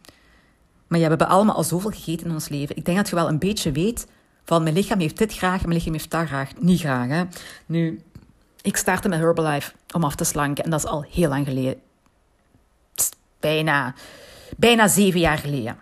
Maar 0.88 1.00
ja, 1.00 1.04
we 1.04 1.10
hebben 1.10 1.28
allemaal 1.28 1.56
al 1.56 1.64
zoveel 1.64 1.90
gegeten 1.90 2.28
in 2.28 2.34
ons 2.34 2.50
leven. 2.50 2.76
Ik 2.76 2.86
denk 2.86 2.98
dat 2.98 3.10
je 3.10 3.16
wel 3.16 3.28
een 3.28 3.40
beetje 3.40 3.72
weet 3.72 4.08
van 4.44 4.64
mijn 4.64 4.76
lichaam 4.76 5.00
heeft 5.00 5.18
dit 5.18 5.34
graag 5.34 5.62
en 5.62 5.68
mijn 5.68 5.74
lichaam 5.78 5.94
heeft 5.94 6.12
dat 6.12 6.28
graag 6.28 6.52
niet 6.60 6.80
graag. 6.80 7.08
Hè? 7.08 7.24
Nu, 7.66 8.02
ik 8.62 8.78
startte 8.78 9.10
met 9.10 9.20
Herbalife 9.20 9.72
om 9.94 10.04
af 10.04 10.16
te 10.16 10.24
slanken 10.24 10.64
en 10.64 10.70
dat 10.70 10.80
is 10.80 10.90
al 10.90 11.06
heel 11.10 11.30
lang 11.30 11.48
geleden. 11.48 11.80
Bijna, 13.40 13.94
bijna 14.58 14.88
zeven 14.88 15.20
jaar 15.20 15.38
geleden. 15.38 15.78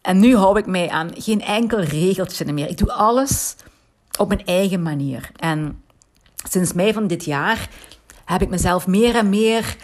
En 0.00 0.18
nu 0.18 0.36
hou 0.36 0.58
ik 0.58 0.66
mij 0.66 0.88
aan 0.88 1.10
geen 1.14 1.40
enkel 1.40 1.80
regeltje 1.80 2.52
meer. 2.52 2.68
Ik 2.68 2.78
doe 2.78 2.92
alles 2.92 3.56
op 4.18 4.28
mijn 4.28 4.46
eigen 4.46 4.82
manier. 4.82 5.30
En 5.36 5.82
sinds 6.48 6.72
mei 6.72 6.92
van 6.92 7.06
dit 7.06 7.24
jaar 7.24 7.68
heb 8.24 8.42
ik 8.42 8.48
mezelf 8.48 8.86
meer 8.86 9.16
en 9.16 9.28
meer 9.28 9.76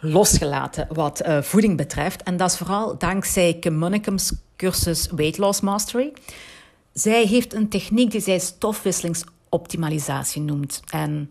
losgelaten 0.00 0.88
wat 0.92 1.26
uh, 1.26 1.42
voeding 1.42 1.76
betreft. 1.76 2.22
En 2.22 2.36
dat 2.36 2.50
is 2.50 2.56
vooral 2.56 2.98
dankzij 2.98 3.56
Kim 3.60 4.00
cursus 4.56 5.08
Weight 5.16 5.38
Loss 5.38 5.60
Mastery. 5.60 6.12
Zij 6.92 7.24
heeft 7.24 7.54
een 7.54 7.68
techniek 7.68 8.10
die 8.10 8.20
zij 8.20 8.38
stofwisselingsoptimalisatie 8.38 10.42
noemt. 10.42 10.82
En 10.90 11.30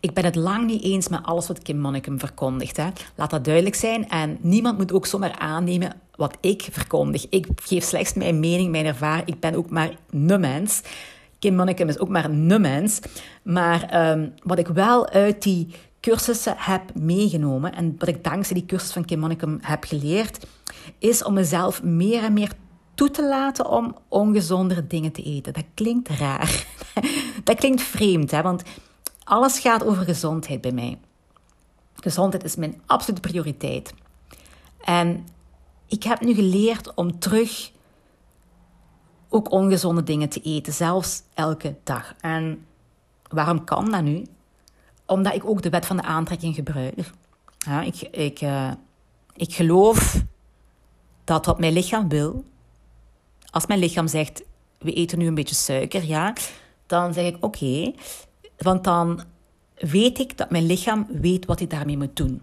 ik 0.00 0.14
ben 0.14 0.24
het 0.24 0.34
lang 0.34 0.66
niet 0.66 0.82
eens 0.82 1.08
met 1.08 1.22
alles 1.22 1.46
wat 1.46 1.62
Kim 1.62 1.78
Monnikum 1.78 2.18
verkondigt. 2.18 2.76
Hè. 2.76 2.88
Laat 3.14 3.30
dat 3.30 3.44
duidelijk 3.44 3.74
zijn. 3.74 4.08
En 4.08 4.38
niemand 4.40 4.78
moet 4.78 4.92
ook 4.92 5.06
zomaar 5.06 5.38
aannemen 5.38 5.92
wat 6.16 6.36
ik 6.40 6.68
verkondig. 6.70 7.26
Ik 7.28 7.46
geef 7.62 7.84
slechts 7.84 8.14
mijn 8.14 8.40
mening, 8.40 8.70
mijn 8.70 8.86
ervaring. 8.86 9.28
Ik 9.28 9.40
ben 9.40 9.54
ook 9.54 9.70
maar 9.70 9.90
een 10.10 10.40
mens. 10.40 10.82
Kim 11.44 11.88
is 11.88 11.98
ook 11.98 12.08
maar 12.08 12.24
een 12.24 12.60
mens. 12.60 13.00
Maar 13.42 14.10
um, 14.10 14.34
wat 14.42 14.58
ik 14.58 14.66
wel 14.66 15.08
uit 15.08 15.42
die 15.42 15.74
cursussen 16.00 16.54
heb 16.56 16.82
meegenomen 16.94 17.74
en 17.74 17.94
wat 17.98 18.08
ik 18.08 18.24
dankzij 18.24 18.54
die 18.54 18.66
cursus 18.66 18.92
van 18.92 19.04
Kim 19.04 19.18
Monnikum 19.18 19.58
heb 19.62 19.84
geleerd, 19.84 20.46
is 20.98 21.24
om 21.24 21.34
mezelf 21.34 21.82
meer 21.82 22.22
en 22.22 22.32
meer 22.32 22.52
toe 22.94 23.10
te 23.10 23.28
laten 23.28 23.68
om 23.68 23.96
ongezondere 24.08 24.86
dingen 24.86 25.12
te 25.12 25.22
eten. 25.22 25.52
Dat 25.52 25.64
klinkt 25.74 26.08
raar. 26.08 26.66
dat 27.44 27.56
klinkt 27.56 27.82
vreemd, 27.82 28.30
hè? 28.30 28.42
want 28.42 28.62
alles 29.24 29.58
gaat 29.58 29.84
over 29.84 30.04
gezondheid 30.04 30.60
bij 30.60 30.72
mij. 30.72 30.98
Gezondheid 31.94 32.44
is 32.44 32.56
mijn 32.56 32.82
absolute 32.86 33.20
prioriteit. 33.20 33.94
En 34.84 35.26
ik 35.86 36.02
heb 36.02 36.20
nu 36.20 36.34
geleerd 36.34 36.94
om 36.94 37.18
terug 37.18 37.72
ook 39.28 39.50
ongezonde 39.50 40.02
dingen 40.02 40.28
te 40.28 40.40
eten, 40.40 40.72
zelfs 40.72 41.22
elke 41.34 41.74
dag. 41.82 42.14
En 42.20 42.66
waarom 43.28 43.64
kan 43.64 43.90
dat 43.90 44.02
nu? 44.02 44.26
Omdat 45.06 45.34
ik 45.34 45.44
ook 45.44 45.62
de 45.62 45.70
wet 45.70 45.86
van 45.86 45.96
de 45.96 46.02
aantrekking 46.02 46.54
gebruik. 46.54 47.10
Ja, 47.58 47.82
ik, 47.82 48.00
ik, 48.00 48.40
uh, 48.40 48.70
ik 49.34 49.54
geloof 49.54 50.22
dat 51.24 51.46
wat 51.46 51.58
mijn 51.58 51.72
lichaam 51.72 52.08
wil, 52.08 52.44
als 53.50 53.66
mijn 53.66 53.80
lichaam 53.80 54.06
zegt, 54.06 54.42
we 54.78 54.92
eten 54.92 55.18
nu 55.18 55.26
een 55.26 55.34
beetje 55.34 55.54
suiker, 55.54 56.04
ja, 56.04 56.32
dan 56.86 57.12
zeg 57.12 57.26
ik 57.26 57.44
oké, 57.44 57.92
want 58.58 58.84
dan 58.84 59.22
weet 59.76 60.18
ik 60.18 60.36
dat 60.38 60.50
mijn 60.50 60.66
lichaam 60.66 61.06
weet 61.10 61.46
wat 61.46 61.58
hij 61.58 61.68
daarmee 61.68 61.96
moet 61.96 62.16
doen. 62.16 62.42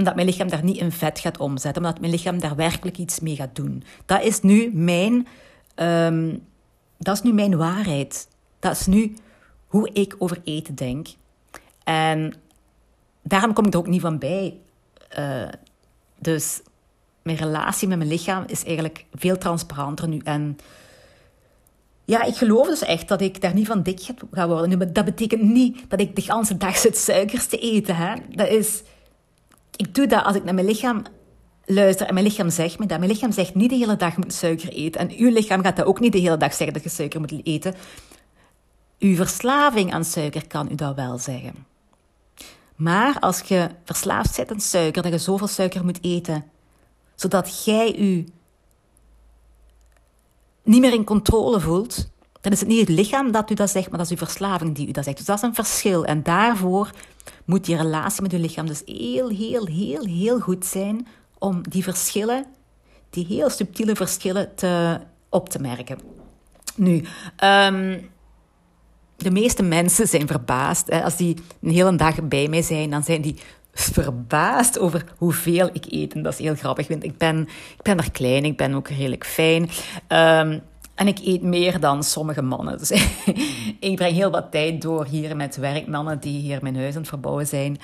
En 0.00 0.06
dat 0.06 0.14
mijn 0.14 0.26
lichaam 0.26 0.48
daar 0.48 0.64
niet 0.64 0.76
in 0.76 0.92
vet 0.92 1.18
gaat 1.18 1.38
omzetten, 1.38 1.82
maar 1.82 1.90
dat 1.92 2.00
mijn 2.00 2.12
lichaam 2.12 2.40
daar 2.40 2.56
werkelijk 2.56 2.98
iets 2.98 3.20
mee 3.20 3.36
gaat 3.36 3.56
doen. 3.56 3.82
Dat 4.06 4.22
is 4.22 4.40
nu 4.40 4.70
mijn, 4.74 5.26
um, 5.76 6.42
dat 6.98 7.14
is 7.14 7.22
nu 7.22 7.32
mijn 7.32 7.56
waarheid. 7.56 8.28
Dat 8.58 8.72
is 8.72 8.86
nu 8.86 9.14
hoe 9.66 9.90
ik 9.92 10.14
over 10.18 10.40
eten 10.44 10.74
denk. 10.74 11.08
En 11.84 12.34
daarom 13.22 13.52
kom 13.52 13.66
ik 13.66 13.72
er 13.72 13.78
ook 13.78 13.86
niet 13.86 14.00
van 14.00 14.18
bij. 14.18 14.56
Uh, 15.18 15.48
dus 16.18 16.60
mijn 17.22 17.36
relatie 17.36 17.88
met 17.88 17.98
mijn 17.98 18.10
lichaam 18.10 18.44
is 18.46 18.64
eigenlijk 18.64 19.04
veel 19.14 19.38
transparanter 19.38 20.08
nu. 20.08 20.20
En 20.24 20.58
ja, 22.04 22.22
ik 22.22 22.36
geloof 22.36 22.66
dus 22.66 22.82
echt 22.82 23.08
dat 23.08 23.20
ik 23.20 23.40
daar 23.40 23.54
niet 23.54 23.66
van 23.66 23.82
dik 23.82 24.00
ga 24.32 24.48
worden. 24.48 24.78
Maar 24.78 24.92
dat 24.92 25.04
betekent 25.04 25.42
niet 25.42 25.90
dat 25.90 26.00
ik 26.00 26.16
de 26.16 26.22
hele 26.26 26.56
dag 26.56 26.76
zit 26.76 26.96
suikers 26.96 27.46
te 27.46 27.58
eten. 27.58 27.96
Hè. 27.96 28.14
Dat 28.30 28.48
is... 28.48 28.82
Ik 29.80 29.94
doe 29.94 30.06
dat 30.06 30.24
als 30.24 30.36
ik 30.36 30.44
naar 30.44 30.54
mijn 30.54 30.66
lichaam 30.66 31.02
luister 31.64 32.06
en 32.06 32.14
mijn 32.14 32.26
lichaam 32.26 32.50
zegt 32.50 32.78
me 32.78 32.86
dat. 32.86 32.98
Mijn 32.98 33.10
lichaam 33.10 33.32
zegt 33.32 33.54
niet 33.54 33.70
de 33.70 33.76
hele 33.76 33.96
dag 33.96 34.16
moet 34.16 34.32
suiker 34.32 34.68
eten. 34.68 35.00
En 35.00 35.10
uw 35.16 35.30
lichaam 35.30 35.62
gaat 35.62 35.76
dat 35.76 35.86
ook 35.86 36.00
niet 36.00 36.12
de 36.12 36.18
hele 36.18 36.36
dag 36.36 36.54
zeggen 36.54 36.72
dat 36.72 36.82
je 36.82 36.88
suiker 36.88 37.20
moet 37.20 37.46
eten. 37.46 37.74
Uw 38.98 39.14
verslaving 39.14 39.92
aan 39.92 40.04
suiker 40.04 40.46
kan 40.46 40.70
u 40.70 40.74
dat 40.74 40.94
wel 40.94 41.18
zeggen. 41.18 41.66
Maar 42.76 43.18
als 43.20 43.40
je 43.40 43.68
verslaafd 43.84 44.36
bent 44.36 44.50
aan 44.50 44.60
suiker, 44.60 45.02
dat 45.02 45.12
je 45.12 45.18
zoveel 45.18 45.46
suiker 45.46 45.84
moet 45.84 46.04
eten, 46.04 46.44
zodat 47.14 47.64
jij 47.64 47.98
u 47.98 48.26
niet 50.62 50.80
meer 50.80 50.92
in 50.92 51.04
controle 51.04 51.60
voelt, 51.60 52.10
dan 52.40 52.52
is 52.52 52.60
het 52.60 52.68
niet 52.68 52.80
het 52.80 52.88
lichaam 52.88 53.32
dat 53.32 53.50
u 53.50 53.54
dat 53.54 53.70
zegt, 53.70 53.88
maar 53.88 53.98
dat 53.98 54.10
is 54.10 54.18
uw 54.18 54.26
verslaving 54.26 54.74
die 54.74 54.88
u 54.88 54.90
dat 54.90 55.04
zegt. 55.04 55.16
Dus 55.16 55.26
dat 55.26 55.36
is 55.36 55.42
een 55.42 55.54
verschil. 55.54 56.04
En 56.04 56.22
daarvoor 56.22 56.90
moet 57.44 57.64
die 57.64 57.76
relatie 57.76 58.22
met 58.22 58.32
uw 58.32 58.40
lichaam 58.40 58.66
dus 58.66 58.82
heel, 58.84 59.28
heel, 59.28 59.66
heel, 59.66 60.04
heel 60.04 60.40
goed 60.40 60.66
zijn 60.66 61.06
om 61.38 61.62
die 61.68 61.82
verschillen, 61.82 62.46
die 63.10 63.26
heel 63.26 63.50
subtiele 63.50 63.96
verschillen, 63.96 64.54
te, 64.54 65.00
op 65.28 65.48
te 65.48 65.60
merken. 65.60 65.98
Nu, 66.76 67.04
um, 67.44 68.10
de 69.16 69.30
meeste 69.30 69.62
mensen 69.62 70.08
zijn 70.08 70.26
verbaasd. 70.26 70.90
Hè. 70.90 71.02
Als 71.02 71.16
die 71.16 71.36
een 71.62 71.70
hele 71.70 71.96
dag 71.96 72.22
bij 72.22 72.48
mij 72.48 72.62
zijn, 72.62 72.90
dan 72.90 73.02
zijn 73.02 73.20
die 73.20 73.36
verbaasd 73.72 74.78
over 74.78 75.04
hoeveel 75.16 75.70
ik 75.72 75.84
eet. 75.88 76.14
En 76.14 76.22
dat 76.22 76.32
is 76.32 76.38
heel 76.38 76.54
grappig, 76.54 76.88
ik 76.88 77.18
ben, 77.18 77.42
ik 77.76 77.82
ben 77.82 77.98
er 77.98 78.10
klein, 78.10 78.44
ik 78.44 78.56
ben 78.56 78.74
ook 78.74 78.88
redelijk 78.88 79.26
fijn. 79.26 79.70
Um, 80.08 80.62
en 81.00 81.06
ik 81.06 81.18
eet 81.18 81.42
meer 81.42 81.80
dan 81.80 82.04
sommige 82.04 82.42
mannen. 82.42 82.78
Dus 82.78 82.90
ik 83.90 83.96
breng 83.96 84.14
heel 84.14 84.30
wat 84.30 84.50
tijd 84.50 84.82
door 84.82 85.06
hier 85.06 85.36
met 85.36 85.56
werkmannen 85.56 86.20
die 86.20 86.40
hier 86.40 86.58
mijn 86.62 86.76
huis 86.76 86.94
aan 86.94 87.00
het 87.00 87.08
verbouwen 87.08 87.46
zijn. 87.46 87.78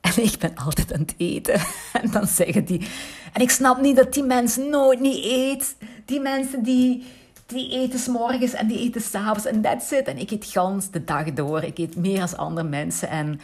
En 0.00 0.22
ik 0.22 0.38
ben 0.38 0.54
altijd 0.54 0.92
aan 0.92 1.00
het 1.00 1.14
eten. 1.16 1.60
En 2.02 2.10
dan 2.10 2.26
zeggen 2.26 2.64
die... 2.64 2.86
En 3.32 3.40
ik 3.40 3.50
snap 3.50 3.80
niet 3.80 3.96
dat 3.96 4.12
die 4.12 4.22
mensen 4.22 4.70
nooit 4.70 5.00
niet 5.00 5.24
eet. 5.24 5.76
Die 6.04 6.20
mensen 6.20 6.62
die 6.62 7.04
die 7.46 7.70
eten 7.70 7.98
s 7.98 8.08
morgens 8.08 8.52
en 8.52 8.66
die 8.66 8.78
eten 8.78 9.00
s'avonds 9.00 9.46
en 9.46 9.60
that's 9.60 9.90
it. 9.90 10.06
En 10.06 10.18
ik 10.18 10.30
eet 10.30 10.46
gans 10.46 10.90
de 10.90 11.04
dag 11.04 11.32
door. 11.32 11.62
Ik 11.62 11.78
eet 11.78 11.96
meer 11.96 12.20
als 12.20 12.36
andere 12.36 12.68
mensen. 12.68 13.08
En 13.08 13.40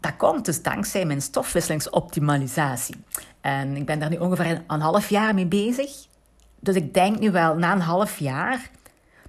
dat 0.00 0.16
komt 0.16 0.44
dus 0.44 0.62
dankzij 0.62 1.04
mijn 1.04 1.22
stofwisselingsoptimalisatie. 1.22 2.96
En 3.40 3.76
ik 3.76 3.86
ben 3.86 3.98
daar 3.98 4.10
nu 4.10 4.16
ongeveer 4.16 4.64
een 4.66 4.80
half 4.80 5.08
jaar 5.08 5.34
mee 5.34 5.46
bezig. 5.46 6.06
Dus 6.60 6.74
ik 6.74 6.94
denk 6.94 7.18
nu 7.18 7.30
wel 7.30 7.56
na 7.56 7.72
een 7.72 7.80
half 7.80 8.18
jaar 8.18 8.70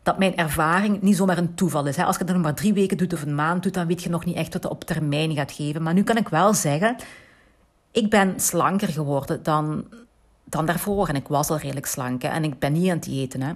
dat 0.04 0.18
mijn 0.18 0.38
ervaring 0.38 1.02
niet 1.02 1.16
zomaar 1.16 1.38
een 1.38 1.56
toeval 1.56 1.86
is. 1.86 1.98
Als 1.98 2.18
je 2.18 2.24
dat 2.24 2.36
nog 2.36 2.44
maar 2.44 2.54
drie 2.54 2.74
weken 2.74 2.98
doet 2.98 3.14
of 3.14 3.22
een 3.22 3.36
maand 3.36 3.64
doet, 3.64 3.74
dan 3.74 3.88
weet 3.88 4.04
je 4.04 4.10
nog 4.10 4.26
niet 4.26 4.36
echt 4.36 4.54
wat 4.54 4.64
het 4.64 4.72
op 4.72 4.84
termijn 4.84 5.36
gaat 5.36 5.52
geven. 5.52 5.84
Maar 5.84 5.94
nu 5.94 6.04
kan 6.04 6.18
ik 6.18 6.30
wel 6.30 6.54
zeggen, 6.54 6.96
ik 7.92 8.10
ben 8.10 8.40
slanker 8.40 8.88
geworden 8.88 9.44
dan 9.44 9.86
dan 10.50 10.66
daarvoor. 10.66 11.08
En 11.08 11.16
ik 11.16 11.28
was 11.28 11.50
al 11.50 11.58
redelijk 11.58 11.86
slank 11.86 12.24
en 12.24 12.44
ik 12.44 12.60
ben 12.60 12.74
niet 12.74 12.90
aan 12.90 12.98
het 12.98 13.08
eten. 13.08 13.42
Hè. 13.42 13.54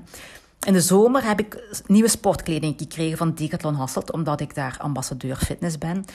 In 0.68 0.74
de 0.74 0.82
zomer 0.82 1.24
heb 1.24 1.40
ik 1.40 1.82
nieuwe 1.88 2.10
sportkleding 2.10 2.75
gekregen 2.78 3.18
van 3.18 3.34
Decathlon 3.34 3.75
Hasselt, 3.75 4.12
omdat 4.12 4.42
ik 4.42 4.56
daar 4.56 4.75
ambassadeur 4.80 5.36
fitness 5.36 5.78
ben. 5.78 6.06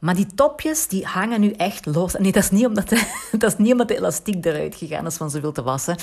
Maar 0.00 0.14
die 0.14 0.26
topjes, 0.34 0.86
die 0.86 1.06
hangen 1.06 1.40
nu 1.40 1.50
echt 1.50 1.86
los. 1.86 2.12
Nee, 2.12 2.32
dat 2.32 2.42
is 2.42 2.50
niet 2.50 2.66
omdat 2.66 2.88
de, 2.88 3.06
dat 3.38 3.56
de 3.58 3.96
elastiek 3.96 4.44
eruit 4.44 4.74
gegaan 4.74 5.06
is 5.06 5.16
van 5.16 5.30
zoveel 5.30 5.52
te 5.52 5.62
wassen. 5.62 5.96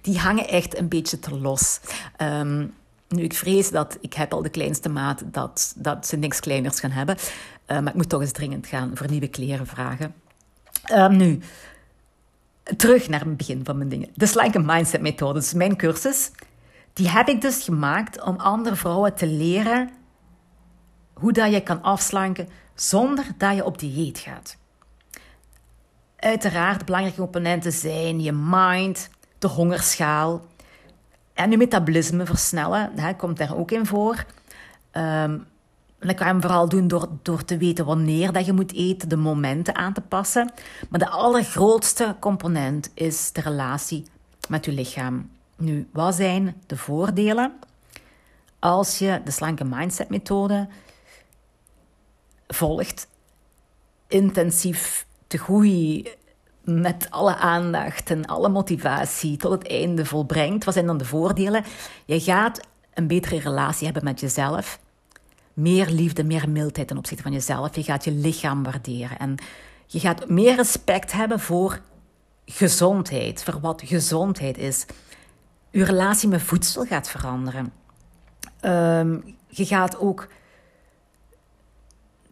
Die 0.00 0.18
hangen 0.18 0.48
echt 0.48 0.78
een 0.78 0.88
beetje 0.88 1.18
te 1.18 1.38
los. 1.38 1.80
Um, 2.22 2.74
nu, 3.08 3.22
ik 3.22 3.34
vrees 3.34 3.70
dat 3.70 3.98
ik 4.00 4.14
heb 4.14 4.32
al 4.32 4.42
de 4.42 4.48
kleinste 4.48 4.88
maat, 4.88 5.22
dat, 5.24 5.74
dat 5.76 6.06
ze 6.06 6.16
niks 6.16 6.40
kleiners 6.40 6.80
gaan 6.80 6.90
hebben. 6.90 7.16
Uh, 7.16 7.78
maar 7.78 7.88
ik 7.88 7.94
moet 7.94 8.08
toch 8.08 8.20
eens 8.20 8.32
dringend 8.32 8.66
gaan 8.66 8.90
voor 8.94 9.10
nieuwe 9.10 9.28
kleren 9.28 9.66
vragen. 9.66 10.14
Um, 10.92 11.16
nu, 11.16 11.40
terug 12.76 13.08
naar 13.08 13.20
het 13.20 13.36
begin 13.36 13.64
van 13.64 13.76
mijn 13.76 13.88
dingen. 13.88 14.08
De 14.14 14.26
slanke 14.26 14.58
mindset 14.58 15.00
methode, 15.00 15.42
mijn 15.54 15.76
cursus, 15.76 16.30
die 16.92 17.08
heb 17.08 17.28
ik 17.28 17.40
dus 17.40 17.64
gemaakt 17.64 18.22
om 18.22 18.36
andere 18.36 18.76
vrouwen 18.76 19.14
te 19.14 19.26
leren 19.26 19.90
hoe 21.12 21.32
dat 21.32 21.52
je 21.52 21.60
kan 21.60 21.82
afslanken 21.82 22.48
zonder 22.74 23.24
dat 23.38 23.54
je 23.54 23.64
op 23.64 23.78
dieet 23.78 24.18
gaat. 24.18 24.56
Uiteraard, 26.16 26.84
belangrijke 26.84 27.20
componenten 27.20 27.72
zijn 27.72 28.20
je 28.22 28.32
mind, 28.32 29.08
de 29.38 29.48
hongerschaal, 29.48 30.42
En 31.34 31.50
je 31.50 31.56
metabolisme 31.56 32.26
versnellen, 32.26 32.90
hè, 32.96 33.14
komt 33.14 33.36
daar 33.36 33.56
ook 33.56 33.70
in 33.70 33.86
voor. 33.86 34.24
Um, 34.92 35.46
dat 35.98 36.14
kan 36.14 36.34
je 36.34 36.40
vooral 36.40 36.68
doen 36.68 36.88
door, 36.88 37.08
door 37.22 37.44
te 37.44 37.56
weten 37.56 37.84
wanneer 37.84 38.32
dat 38.32 38.46
je 38.46 38.52
moet 38.52 38.72
eten, 38.72 39.08
de 39.08 39.16
momenten 39.16 39.74
aan 39.74 39.92
te 39.92 40.00
passen. 40.00 40.52
Maar 40.88 40.98
de 40.98 41.08
allergrootste 41.08 42.16
component 42.20 42.90
is 42.94 43.32
de 43.32 43.40
relatie 43.40 44.04
met 44.48 44.64
je 44.64 44.72
lichaam. 44.72 45.30
Nu, 45.56 45.88
wat 45.92 46.14
zijn 46.14 46.54
de 46.66 46.76
voordelen 46.76 47.52
als 48.58 48.98
je 48.98 49.20
de 49.24 49.30
slanke 49.30 49.64
mindset 49.64 50.08
methode 50.08 50.68
volgt, 52.46 53.08
intensief 54.08 55.06
te 55.26 55.38
groeien 55.38 56.06
met 56.64 57.06
alle 57.10 57.36
aandacht 57.36 58.10
en 58.10 58.26
alle 58.26 58.48
motivatie 58.48 59.36
tot 59.36 59.52
het 59.52 59.68
einde 59.68 60.04
volbrengt? 60.04 60.64
Wat 60.64 60.74
zijn 60.74 60.86
dan 60.86 60.98
de 60.98 61.04
voordelen? 61.04 61.64
Je 62.04 62.20
gaat 62.20 62.60
een 62.94 63.06
betere 63.06 63.38
relatie 63.38 63.84
hebben 63.84 64.04
met 64.04 64.20
jezelf. 64.20 64.78
Meer 65.52 65.90
liefde, 65.90 66.24
meer 66.24 66.48
mildheid 66.48 66.88
ten 66.88 66.98
opzichte 66.98 67.22
van 67.22 67.32
jezelf. 67.32 67.74
Je 67.74 67.82
gaat 67.82 68.04
je 68.04 68.12
lichaam 68.12 68.62
waarderen. 68.62 69.18
En 69.18 69.36
je 69.86 70.00
gaat 70.00 70.28
meer 70.28 70.56
respect 70.56 71.12
hebben 71.12 71.40
voor 71.40 71.80
gezondheid, 72.46 73.42
voor 73.42 73.60
wat 73.60 73.82
gezondheid 73.84 74.58
is. 74.58 74.86
Je 75.70 75.84
relatie 75.84 76.28
met 76.28 76.42
voedsel 76.42 76.84
gaat 76.84 77.08
veranderen. 77.08 77.72
Ehm, 78.60 79.18
je 79.48 79.66
gaat 79.66 79.98
ook 79.98 80.28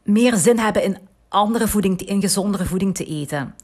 meer 0.02 0.36
zin 0.36 0.58
hebben 0.58 0.82
in 0.82 0.98
andere 1.28 1.68
voeding, 1.68 2.00
in 2.00 2.20
gezondere 2.20 2.64
voeding 2.64 2.94
te 2.94 3.04
eten. 3.04 3.54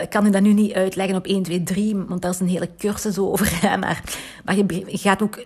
Ik 0.00 0.10
kan 0.10 0.26
u 0.26 0.30
dat 0.30 0.42
nu 0.42 0.52
niet 0.52 0.72
uitleggen 0.72 1.16
op 1.16 1.26
1, 1.26 1.42
2, 1.42 1.62
3, 1.62 1.96
want 1.96 2.22
daar 2.22 2.30
is 2.30 2.40
een 2.40 2.48
hele 2.48 2.70
cursus 2.78 3.18
over. 3.18 3.58
Maar, 3.78 4.02
maar 4.44 4.56
je, 4.56 4.98
gaat 4.98 5.22
ook 5.22 5.44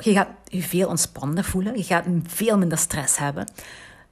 je 0.00 0.12
gaat 0.12 0.28
je 0.44 0.62
veel 0.62 0.88
ontspannender 0.88 1.44
voelen. 1.44 1.76
Je 1.76 1.82
gaat 1.82 2.04
veel 2.26 2.58
minder 2.58 2.78
stress 2.78 3.18
hebben. 3.18 3.46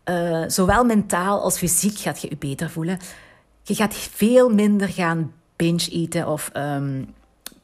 Uh, 0.05 0.45
zowel 0.47 0.85
mentaal 0.85 1.41
als 1.41 1.59
fysiek 1.59 1.99
gaat 1.99 2.21
je 2.21 2.29
je 2.29 2.37
beter 2.37 2.71
voelen. 2.71 2.99
Je 3.63 3.75
gaat 3.75 3.95
veel 3.95 4.49
minder 4.49 4.89
gaan 4.89 5.33
binge 5.57 5.89
eten 5.91 6.29
of 6.29 6.51
um, 6.57 7.15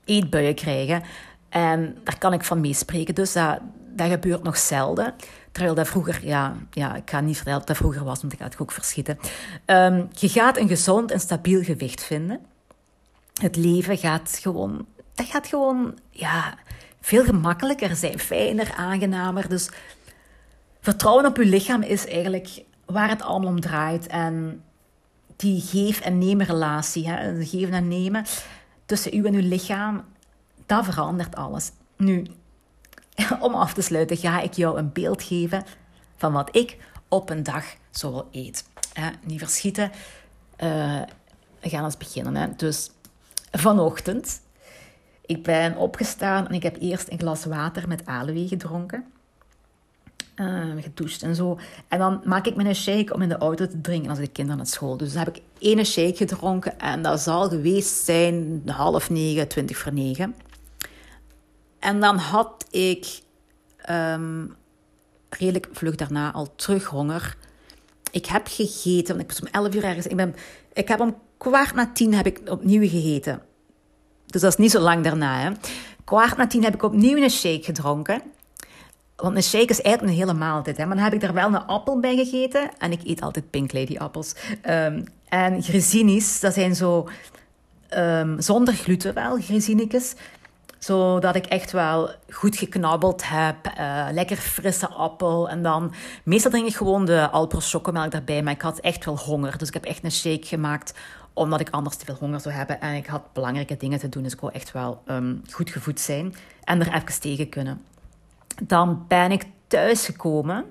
eetbuien 0.04 0.54
krijgen. 0.54 1.02
En 1.48 1.96
daar 2.04 2.18
kan 2.18 2.32
ik 2.32 2.44
van 2.44 2.60
meespreken. 2.60 3.14
Dus 3.14 3.32
dat, 3.32 3.58
dat 3.94 4.10
gebeurt 4.10 4.42
nog 4.42 4.56
zelden. 4.56 5.14
Terwijl 5.56 5.76
dat 5.76 5.88
vroeger, 5.88 6.26
ja, 6.26 6.56
ja 6.70 6.94
ik 6.94 7.10
ga 7.10 7.20
niet 7.20 7.34
vertellen 7.36 7.58
dat 7.58 7.68
dat 7.68 7.76
vroeger 7.76 8.04
was, 8.04 8.20
want 8.20 8.32
ik 8.32 8.38
ga 8.38 8.44
het 8.44 8.58
ook 8.58 8.72
verschieten. 8.72 9.18
Um, 9.66 10.08
je 10.12 10.28
gaat 10.28 10.56
een 10.56 10.68
gezond 10.68 11.10
en 11.10 11.20
stabiel 11.20 11.62
gewicht 11.62 12.02
vinden. 12.02 12.40
Het 13.40 13.56
leven 13.56 13.98
gaat 13.98 14.38
gewoon, 14.42 14.86
dat 15.14 15.26
gaat 15.26 15.46
gewoon, 15.46 15.98
ja, 16.10 16.54
veel 17.00 17.24
gemakkelijker 17.24 17.96
zijn, 17.96 18.18
fijner, 18.18 18.74
aangenamer. 18.74 19.48
Dus 19.48 19.68
vertrouwen 20.80 21.26
op 21.26 21.36
je 21.36 21.44
lichaam 21.44 21.82
is 21.82 22.06
eigenlijk 22.06 22.62
waar 22.84 23.08
het 23.08 23.22
allemaal 23.22 23.50
om 23.50 23.60
draait. 23.60 24.06
En 24.06 24.62
die 25.36 25.60
geef- 25.60 26.00
en 26.00 26.18
nemen 26.18 26.46
relatie, 26.46 27.08
hè, 27.08 27.44
geven 27.44 27.74
en 27.74 27.88
nemen 27.88 28.24
tussen 28.86 29.16
u 29.16 29.24
en 29.24 29.34
uw 29.34 29.48
lichaam, 29.48 30.04
dat 30.66 30.84
verandert 30.84 31.36
alles. 31.36 31.70
Nu, 31.96 32.26
om 33.40 33.54
af 33.54 33.74
te 33.74 33.82
sluiten, 33.82 34.16
ga 34.16 34.40
ik 34.40 34.52
jou 34.52 34.78
een 34.78 34.92
beeld 34.92 35.22
geven 35.22 35.64
van 36.16 36.32
wat 36.32 36.56
ik 36.56 36.76
op 37.08 37.30
een 37.30 37.42
dag 37.42 37.64
zo 37.90 38.28
eet. 38.30 38.64
Hè, 38.92 39.10
niet 39.24 39.38
verschieten. 39.38 39.90
Uh, 40.62 41.02
we 41.60 41.68
gaan 41.68 41.84
eens 41.84 41.96
beginnen. 41.96 42.36
Hè. 42.36 42.48
Dus 42.56 42.90
vanochtend 43.50 44.40
ik 45.26 45.42
ben 45.42 45.76
opgestaan 45.76 46.48
en 46.48 46.54
ik 46.54 46.62
heb 46.62 46.76
eerst 46.80 47.10
een 47.10 47.18
glas 47.18 47.44
water 47.44 47.88
met 47.88 48.06
aloe 48.06 48.48
gedronken. 48.48 49.04
Uh, 50.36 50.82
gedoucht 50.82 51.22
en 51.22 51.34
zo. 51.34 51.58
En 51.88 51.98
dan 51.98 52.20
maak 52.24 52.46
ik 52.46 52.56
me 52.56 52.64
een 52.64 52.74
shake 52.74 53.14
om 53.14 53.22
in 53.22 53.28
de 53.28 53.38
auto 53.38 53.66
te 53.66 53.80
drinken 53.80 54.10
als 54.10 54.18
ik 54.18 54.24
de 54.24 54.30
kinderen 54.30 54.58
naar 54.58 54.66
school. 54.66 54.96
Dus 54.96 55.12
dan 55.12 55.24
heb 55.24 55.36
ik 55.36 55.42
één 55.58 55.84
shake 55.84 56.16
gedronken 56.16 56.78
en 56.78 57.02
dat 57.02 57.20
zal 57.20 57.48
geweest 57.48 58.04
zijn 58.04 58.62
half 58.66 59.10
negen, 59.10 59.48
twintig 59.48 59.78
voor 59.78 59.92
negen. 59.92 60.34
En 61.78 62.00
dan 62.00 62.16
had 62.16 62.66
ik 62.70 63.20
um, 63.90 64.56
redelijk 65.28 65.68
vlug 65.72 65.94
daarna 65.94 66.32
al 66.32 66.54
terug 66.54 66.84
honger. 66.84 67.36
Ik 68.10 68.26
heb 68.26 68.46
gegeten, 68.46 69.16
want 69.16 69.20
ik 69.20 69.28
was 69.28 69.40
om 69.40 69.62
elf 69.62 69.74
uur 69.74 69.84
ergens. 69.84 70.06
Ik, 70.06 70.16
ben, 70.16 70.34
ik 70.72 70.88
heb 70.88 71.00
om 71.00 71.16
kwart 71.36 71.74
na 71.74 71.90
tien 71.92 72.14
heb 72.14 72.26
ik 72.26 72.40
opnieuw 72.50 72.88
gegeten. 72.88 73.42
Dus 74.26 74.40
dat 74.40 74.50
is 74.50 74.58
niet 74.58 74.70
zo 74.70 74.80
lang 74.80 75.04
daarna. 75.04 75.38
Hè. 75.38 75.50
Kwart 76.04 76.36
na 76.36 76.46
tien 76.46 76.64
heb 76.64 76.74
ik 76.74 76.82
opnieuw 76.82 77.16
een 77.16 77.30
shake 77.30 77.64
gedronken. 77.64 78.22
Want 79.16 79.36
een 79.36 79.42
shake 79.42 79.66
is 79.66 79.80
eigenlijk 79.80 80.14
een 80.14 80.20
hele 80.20 80.38
maaltijd. 80.38 80.76
Hè. 80.76 80.86
Maar 80.86 80.96
dan 80.96 81.04
heb 81.04 81.14
ik 81.14 81.22
er 81.22 81.32
wel 81.32 81.46
een 81.46 81.66
appel 81.66 82.00
bij 82.00 82.16
gegeten. 82.16 82.70
En 82.78 82.92
ik 82.92 83.00
eet 83.04 83.20
altijd 83.20 83.50
Pink 83.50 83.72
Lady 83.72 83.96
appels. 83.96 84.34
Um, 84.68 85.04
en 85.28 85.62
grisinis, 85.62 86.40
dat 86.40 86.54
zijn 86.54 86.74
zo 86.74 87.08
um, 87.96 88.40
zonder 88.40 88.74
gluten 88.74 89.14
wel, 89.14 89.40
grisinicus. 89.40 90.14
Zodat 90.78 91.34
ik 91.34 91.46
echt 91.46 91.72
wel 91.72 92.10
goed 92.30 92.56
geknabbeld 92.56 93.28
heb. 93.28 93.56
Uh, 93.78 94.06
lekker 94.12 94.36
frisse 94.36 94.88
appel. 94.88 95.48
En 95.48 95.62
dan, 95.62 95.92
meestal 96.22 96.50
drink 96.50 96.66
ik 96.66 96.76
gewoon 96.76 97.04
de 97.04 97.30
Alpro 97.30 97.58
chocomelk 97.60 98.12
erbij. 98.12 98.42
Maar 98.42 98.52
ik 98.52 98.62
had 98.62 98.78
echt 98.78 99.04
wel 99.04 99.18
honger. 99.18 99.58
Dus 99.58 99.68
ik 99.68 99.74
heb 99.74 99.84
echt 99.84 100.04
een 100.04 100.12
shake 100.12 100.46
gemaakt 100.46 100.94
omdat 101.36 101.60
ik 101.60 101.70
anders 101.70 101.96
te 101.96 102.04
veel 102.04 102.16
honger 102.20 102.40
zou 102.40 102.54
hebben. 102.54 102.80
En 102.80 102.94
ik 102.94 103.06
had 103.06 103.32
belangrijke 103.32 103.76
dingen 103.76 103.98
te 103.98 104.08
doen, 104.08 104.22
dus 104.22 104.32
ik 104.32 104.40
wou 104.40 104.52
echt 104.52 104.72
wel 104.72 105.02
um, 105.06 105.42
goed 105.50 105.70
gevoed 105.70 106.00
zijn. 106.00 106.34
En 106.64 106.80
er 106.80 106.94
even 106.94 107.20
tegen 107.20 107.48
kunnen. 107.48 107.82
Dan 108.62 109.04
ben 109.08 109.32
ik 109.32 109.44
thuisgekomen. 109.66 110.64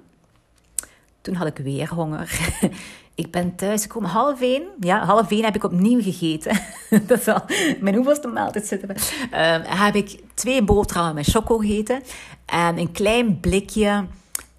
Toen 1.22 1.36
had 1.36 1.48
ik 1.48 1.58
weer 1.58 1.94
honger. 1.94 2.40
ik 3.16 3.32
ben 3.32 3.56
thuisgekomen 3.56 4.10
half 4.10 4.42
één. 4.42 4.64
Ja, 4.80 5.06
half 5.06 5.32
één 5.32 5.44
heb 5.44 5.56
ik 5.56 5.64
opnieuw 5.64 6.02
gegeten. 6.02 6.60
dat 7.08 7.20
is 7.20 7.28
al 7.28 7.42
mijn 7.80 7.96
hoeveelste 7.96 8.28
maaltijd 8.28 8.66
zitten. 8.66 8.90
Uh, 8.90 9.58
heb 9.64 9.96
ik 9.96 10.20
twee 10.34 10.64
boterhammen 10.64 11.16
met 11.16 11.26
choco 11.26 11.58
gegeten. 11.58 12.04
En 12.46 12.78
een 12.78 12.92
klein 12.92 13.40
blikje 13.40 14.06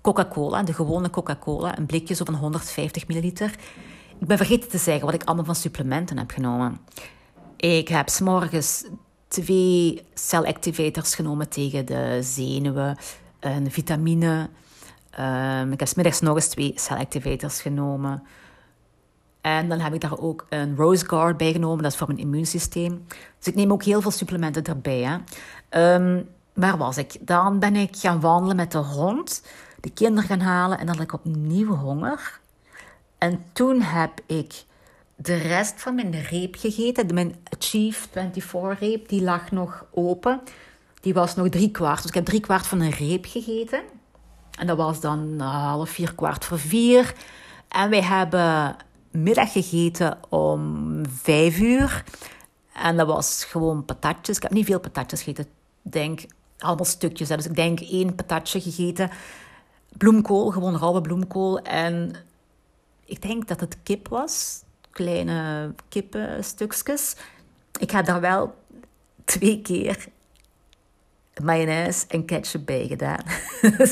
Coca-Cola, 0.01 0.62
de 0.62 0.73
gewone 0.73 1.11
Coca-Cola. 1.11 1.79
Een 1.79 1.87
blikje 1.87 2.14
zo 2.14 2.25
van 2.25 2.35
150 2.35 3.07
milliliter. 3.07 3.51
Ik 4.19 4.27
ben 4.27 4.37
vergeten 4.37 4.69
te 4.69 4.79
zeggen 4.79 5.05
wat 5.05 5.14
ik 5.14 5.25
allemaal 5.25 5.45
van 5.45 5.55
supplementen 5.55 6.19
heb 6.19 6.31
genomen. 6.31 6.79
Ik 7.57 7.88
heb 7.88 8.09
s'morgens 8.09 8.85
twee 9.29 10.03
cell 10.14 10.42
activators 10.42 11.14
genomen 11.14 11.49
tegen 11.49 11.87
de 11.87 12.19
zenuwen, 12.23 12.99
een 13.40 13.71
vitamine. 13.71 14.49
Um, 15.21 15.73
ik 15.73 15.81
heb 15.81 15.88
smiddags 15.88 16.21
nog 16.21 16.35
eens 16.35 16.49
twee 16.49 16.73
cell 16.75 16.97
activators 16.97 17.61
genomen. 17.61 18.23
En 19.47 19.69
dan 19.69 19.81
heb 19.81 19.95
ik 19.95 20.01
daar 20.01 20.19
ook 20.19 20.47
een 20.49 20.77
Rose 20.77 21.09
Guard 21.09 21.37
bij 21.37 21.53
genomen, 21.53 21.83
dat 21.83 21.93
is 21.93 21.99
voor 21.99 22.07
mijn 22.07 22.19
immuunsysteem. 22.19 23.07
Dus 23.39 23.47
ik 23.47 23.55
neem 23.55 23.73
ook 23.73 23.83
heel 23.83 24.01
veel 24.01 24.11
supplementen 24.11 24.65
erbij. 24.65 25.21
Hè. 25.71 25.95
Um, 25.95 26.29
waar 26.53 26.77
was 26.77 26.97
ik? 26.97 27.17
Dan 27.21 27.59
ben 27.59 27.77
ik 27.77 27.97
gaan 27.97 28.21
wandelen 28.21 28.57
met 28.57 28.73
de 28.73 28.79
hond, 28.79 29.43
de 29.81 29.91
kinderen 29.91 30.29
gaan 30.29 30.41
halen 30.41 30.79
en 30.79 30.87
dan 30.87 30.95
had 30.95 31.05
ik 31.05 31.13
opnieuw 31.13 31.75
honger. 31.75 32.41
En 33.19 33.45
toen 33.53 33.81
heb 33.81 34.21
ik 34.27 34.65
de 35.17 35.37
rest 35.37 35.81
van 35.81 35.95
mijn 35.95 36.23
reep 36.23 36.55
gegeten. 36.59 37.15
Mijn 37.15 37.37
Achieve 37.59 38.09
24 38.11 38.79
reep, 38.79 39.09
die 39.09 39.23
lag 39.23 39.51
nog 39.51 39.85
open. 39.91 40.41
Die 41.01 41.15
was 41.15 41.35
nog 41.35 41.49
drie 41.49 41.71
kwart. 41.71 41.97
Dus 41.97 42.09
ik 42.09 42.15
heb 42.15 42.25
drie 42.25 42.41
kwart 42.41 42.67
van 42.67 42.81
een 42.81 42.91
reep 42.91 43.25
gegeten. 43.29 43.83
En 44.59 44.67
dat 44.67 44.77
was 44.77 45.01
dan 45.01 45.41
half 45.41 45.91
vier, 45.91 46.15
kwart 46.15 46.45
voor 46.45 46.59
vier. 46.59 47.15
En 47.69 47.91
wij 47.91 48.03
hebben 48.03 48.77
middag 49.17 49.53
gegeten 49.53 50.19
om 50.29 51.03
vijf 51.09 51.59
uur. 51.59 52.05
En 52.73 52.97
dat 52.97 53.07
was 53.07 53.45
gewoon 53.45 53.85
patatjes. 53.85 54.37
Ik 54.37 54.43
heb 54.43 54.53
niet 54.53 54.67
veel 54.67 54.81
patatjes 54.81 55.23
gegeten. 55.23 55.45
Ik 55.45 55.93
denk 55.93 56.25
allemaal 56.59 56.85
stukjes. 56.85 57.29
Dus 57.29 57.47
ik 57.47 57.55
denk 57.55 57.81
één 57.81 58.15
patatje 58.15 58.61
gegeten. 58.61 59.11
Bloemkool, 59.97 60.51
gewoon 60.51 60.77
rauwe 60.77 61.01
bloemkool. 61.01 61.61
En 61.61 62.15
ik 63.05 63.23
denk 63.23 63.49
dat 63.49 63.61
het 63.61 63.77
kip 63.83 64.09
was. 64.09 64.63
Kleine 64.91 65.75
kippenstukjes. 65.89 67.17
Ik 67.79 67.91
heb 67.91 68.07
daar 68.07 68.21
wel 68.21 68.55
twee 69.25 69.63
keer 69.63 70.07
mayonaise 71.43 72.05
en 72.09 72.25
ketchup 72.25 72.67
bij 72.67 72.87
gedaan. 72.87 73.21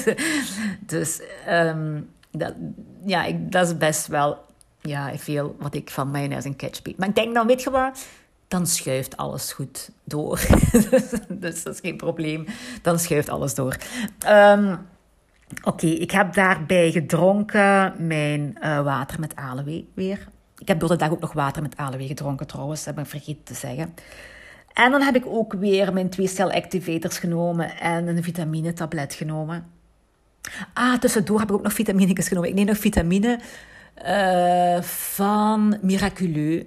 dus 0.93 1.21
um, 1.49 2.11
dat, 2.31 2.55
ja, 3.05 3.25
ik, 3.25 3.53
dat 3.53 3.67
is 3.67 3.77
best 3.77 4.07
wel 4.07 4.39
ja, 4.89 5.17
veel 5.17 5.57
wat 5.59 5.75
ik 5.75 5.91
van 5.91 6.11
mayonaise 6.11 6.49
en 6.49 6.57
ketchup 6.57 6.87
eet. 6.87 6.99
Maar 6.99 7.09
ik 7.09 7.15
denk 7.15 7.35
dan, 7.35 7.47
weet 7.47 7.63
je 7.63 7.71
wat? 7.71 8.07
Dan 8.49 8.67
schuift 8.67 9.17
alles 9.17 9.53
goed 9.53 9.91
door. 10.05 10.41
dus 11.29 11.63
dat 11.63 11.75
is 11.75 11.81
geen 11.81 11.97
probleem. 11.97 12.47
Dan 12.83 12.99
schuift 12.99 13.29
alles 13.29 13.55
door. 13.55 13.77
Um, 14.29 14.79
Oké, 15.63 15.87
ik 15.87 16.11
heb 16.11 16.35
daarbij 16.35 16.91
gedronken 16.91 17.95
mijn 18.07 18.57
uh, 18.63 18.83
water 18.83 19.21
met 19.21 19.37
aloe 19.37 19.85
weer. 19.95 20.29
Ik 20.59 20.69
heb 20.69 20.81
door 20.81 20.89
de 20.89 20.97
dag 20.97 21.11
ook 21.11 21.21
nog 21.21 21.33
water 21.33 21.63
met 21.63 21.77
aloe 21.77 22.07
gedronken 22.07 22.47
trouwens, 22.47 22.85
dat 22.85 22.95
heb 22.95 23.05
ik 23.05 23.11
vergeten 23.11 23.45
te 23.45 23.55
zeggen. 23.55 23.95
En 24.73 24.91
dan 24.91 25.03
heb 25.03 25.17
ik 25.17 25.27
ook 25.27 25.53
weer 25.53 25.93
mijn 25.93 26.11
twee 26.11 26.27
cell 26.27 26.49
activators 26.49 27.19
genomen 27.19 27.79
en 27.79 28.07
een 28.07 28.23
vitamine 28.23 28.73
tablet 28.73 29.15
genomen. 29.15 29.67
Ah, 30.73 30.99
tussendoor 30.99 31.39
heb 31.39 31.49
ik 31.49 31.55
ook 31.55 31.63
nog 31.63 31.73
vitamines 31.73 32.29
genomen. 32.29 32.49
Ik 32.49 32.55
neem 32.55 32.67
nog 32.67 32.79
vitamine 32.79 33.39
uh, 34.07 34.83
van 34.83 35.79
Miraculeux. 35.81 36.67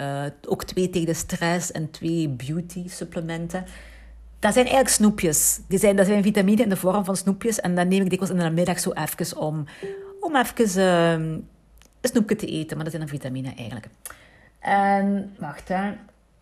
Uh, 0.00 0.24
ook 0.46 0.64
twee 0.64 0.90
tegen 0.90 1.06
de 1.06 1.14
stress 1.14 1.72
en 1.72 1.90
twee 1.90 2.28
beauty 2.28 2.88
supplementen. 2.88 3.64
Dat 4.38 4.52
zijn 4.52 4.66
eigenlijk 4.66 4.94
snoepjes. 4.94 5.60
Die 5.68 5.78
zijn, 5.78 5.96
dat 5.96 6.06
zijn 6.06 6.22
vitamine 6.22 6.62
in 6.62 6.68
de 6.68 6.76
vorm 6.76 7.04
van 7.04 7.16
snoepjes. 7.16 7.60
En 7.60 7.74
dan 7.74 7.88
neem 7.88 8.02
ik 8.02 8.10
dikwijls 8.10 8.34
in 8.34 8.42
de 8.42 8.50
middag 8.50 8.78
zo 8.78 8.92
even 8.92 9.36
om, 9.38 9.64
om 10.20 10.36
even 10.36 10.78
uh, 10.78 11.10
een 11.12 11.46
snoepje 12.02 12.36
te 12.36 12.46
eten. 12.46 12.76
Maar 12.76 12.84
dat 12.84 12.94
zijn 12.94 13.06
dan 13.06 13.16
vitamine 13.16 13.54
eigenlijk. 13.56 13.88
En 14.60 15.34
wacht 15.38 15.68
hè. 15.68 15.92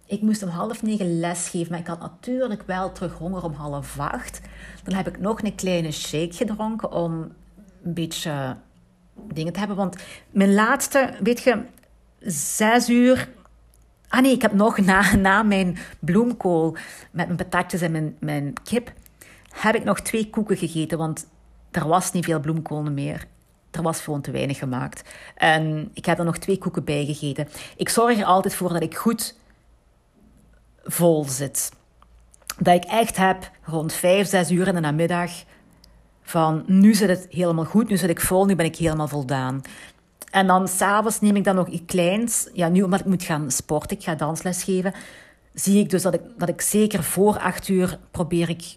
Ik 0.06 0.20
moest 0.22 0.42
om 0.42 0.48
half 0.48 0.82
negen 0.82 1.18
les 1.18 1.48
geven, 1.48 1.70
maar 1.70 1.80
ik 1.80 1.86
had 1.86 2.00
natuurlijk 2.00 2.62
wel 2.66 2.92
terug 2.92 3.12
honger 3.12 3.44
om 3.44 3.52
half 3.52 3.98
acht. 3.98 4.40
Dan 4.84 4.94
heb 4.94 5.08
ik 5.08 5.20
nog 5.20 5.42
een 5.42 5.54
kleine 5.54 5.90
shake 5.90 6.32
gedronken 6.32 6.92
om 6.92 7.32
een 7.82 7.94
beetje 7.94 8.56
dingen 9.32 9.52
te 9.52 9.58
hebben. 9.58 9.76
Want 9.76 9.96
mijn 10.30 10.54
laatste, 10.54 11.14
weet 11.22 11.42
je, 11.42 11.62
zes 12.20 12.88
uur. 12.88 13.28
Ah 14.08 14.20
nee, 14.20 14.32
ik 14.32 14.42
heb 14.42 14.52
nog 14.52 14.78
na, 14.78 15.14
na 15.16 15.42
mijn 15.42 15.78
bloemkool 15.98 16.76
met 17.10 17.26
mijn 17.26 17.36
patatjes 17.36 17.80
en 17.80 17.92
mijn, 17.92 18.16
mijn 18.20 18.52
kip, 18.62 18.92
heb 19.50 19.74
ik 19.74 19.84
nog 19.84 20.00
twee 20.00 20.30
koeken 20.30 20.56
gegeten. 20.56 20.98
Want 20.98 21.26
er 21.70 21.88
was 21.88 22.12
niet 22.12 22.24
veel 22.24 22.40
bloemkool 22.40 22.82
meer. 22.82 23.26
Er 23.70 23.82
was 23.82 24.00
gewoon 24.00 24.20
te 24.20 24.30
weinig 24.30 24.58
gemaakt. 24.58 25.10
En 25.34 25.90
ik 25.94 26.04
heb 26.04 26.18
er 26.18 26.24
nog 26.24 26.38
twee 26.38 26.58
koeken 26.58 26.84
bij 26.84 27.04
gegeten. 27.04 27.48
Ik 27.76 27.88
zorg 27.88 28.18
er 28.18 28.24
altijd 28.24 28.54
voor 28.54 28.72
dat 28.72 28.82
ik 28.82 28.96
goed 28.96 29.36
vol 30.84 31.24
zit. 31.24 31.72
Dat 32.58 32.74
ik 32.74 32.84
echt 32.84 33.16
heb 33.16 33.50
rond 33.62 33.92
5, 33.92 34.28
6 34.28 34.50
uur 34.50 34.68
in 34.68 34.74
de 34.74 34.80
namiddag 34.80 35.30
van 36.24 36.64
nu 36.66 36.94
zit 36.94 37.08
het 37.08 37.26
helemaal 37.30 37.64
goed, 37.64 37.88
nu 37.88 37.96
zit 37.96 38.10
ik 38.10 38.20
vol, 38.20 38.44
nu 38.44 38.54
ben 38.54 38.66
ik 38.66 38.76
helemaal 38.76 39.08
voldaan. 39.08 39.62
En 40.30 40.46
dan 40.46 40.68
s'avonds 40.68 41.20
neem 41.20 41.36
ik 41.36 41.44
dan 41.44 41.54
nog 41.54 41.68
iets 41.68 41.84
kleins. 41.86 42.48
Ja, 42.52 42.68
nu 42.68 42.82
omdat 42.82 43.00
ik 43.00 43.06
moet 43.06 43.22
gaan 43.22 43.50
sporten, 43.50 43.96
ik 43.96 44.02
ga 44.02 44.14
dansles 44.14 44.62
geven, 44.62 44.94
zie 45.52 45.80
ik 45.80 45.90
dus 45.90 46.02
dat 46.02 46.14
ik, 46.14 46.20
dat 46.38 46.48
ik 46.48 46.60
zeker 46.60 47.02
voor 47.02 47.38
8 47.38 47.68
uur 47.68 47.98
probeer 48.10 48.48
ik 48.48 48.76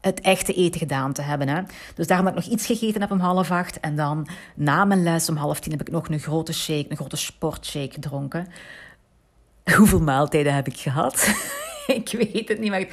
het 0.00 0.20
echte 0.20 0.54
eten 0.54 0.80
gedaan 0.80 1.12
te 1.12 1.22
hebben. 1.22 1.48
Hè. 1.48 1.62
Dus 1.94 2.06
daarom 2.06 2.26
heb 2.26 2.36
ik 2.36 2.42
nog 2.42 2.52
iets 2.52 2.66
gegeten 2.66 3.00
heb 3.00 3.10
om 3.10 3.20
half 3.20 3.50
acht. 3.50 3.80
En 3.80 3.96
dan 3.96 4.28
na 4.54 4.84
mijn 4.84 5.02
les 5.02 5.28
om 5.28 5.36
half 5.36 5.60
tien 5.60 5.72
heb 5.72 5.80
ik 5.80 5.92
nog 5.92 6.08
een 6.08 6.18
grote 6.18 6.52
shake, 6.52 6.86
een 6.88 6.96
grote 6.96 7.16
sportshake 7.16 7.92
gedronken. 7.92 8.46
Hoeveel 9.76 10.00
maaltijden 10.00 10.54
heb 10.54 10.66
ik 10.66 10.76
gehad? 10.76 11.34
ik 12.00 12.10
weet 12.32 12.48
het 12.48 12.58
niet, 12.58 12.70
maar 12.70 12.86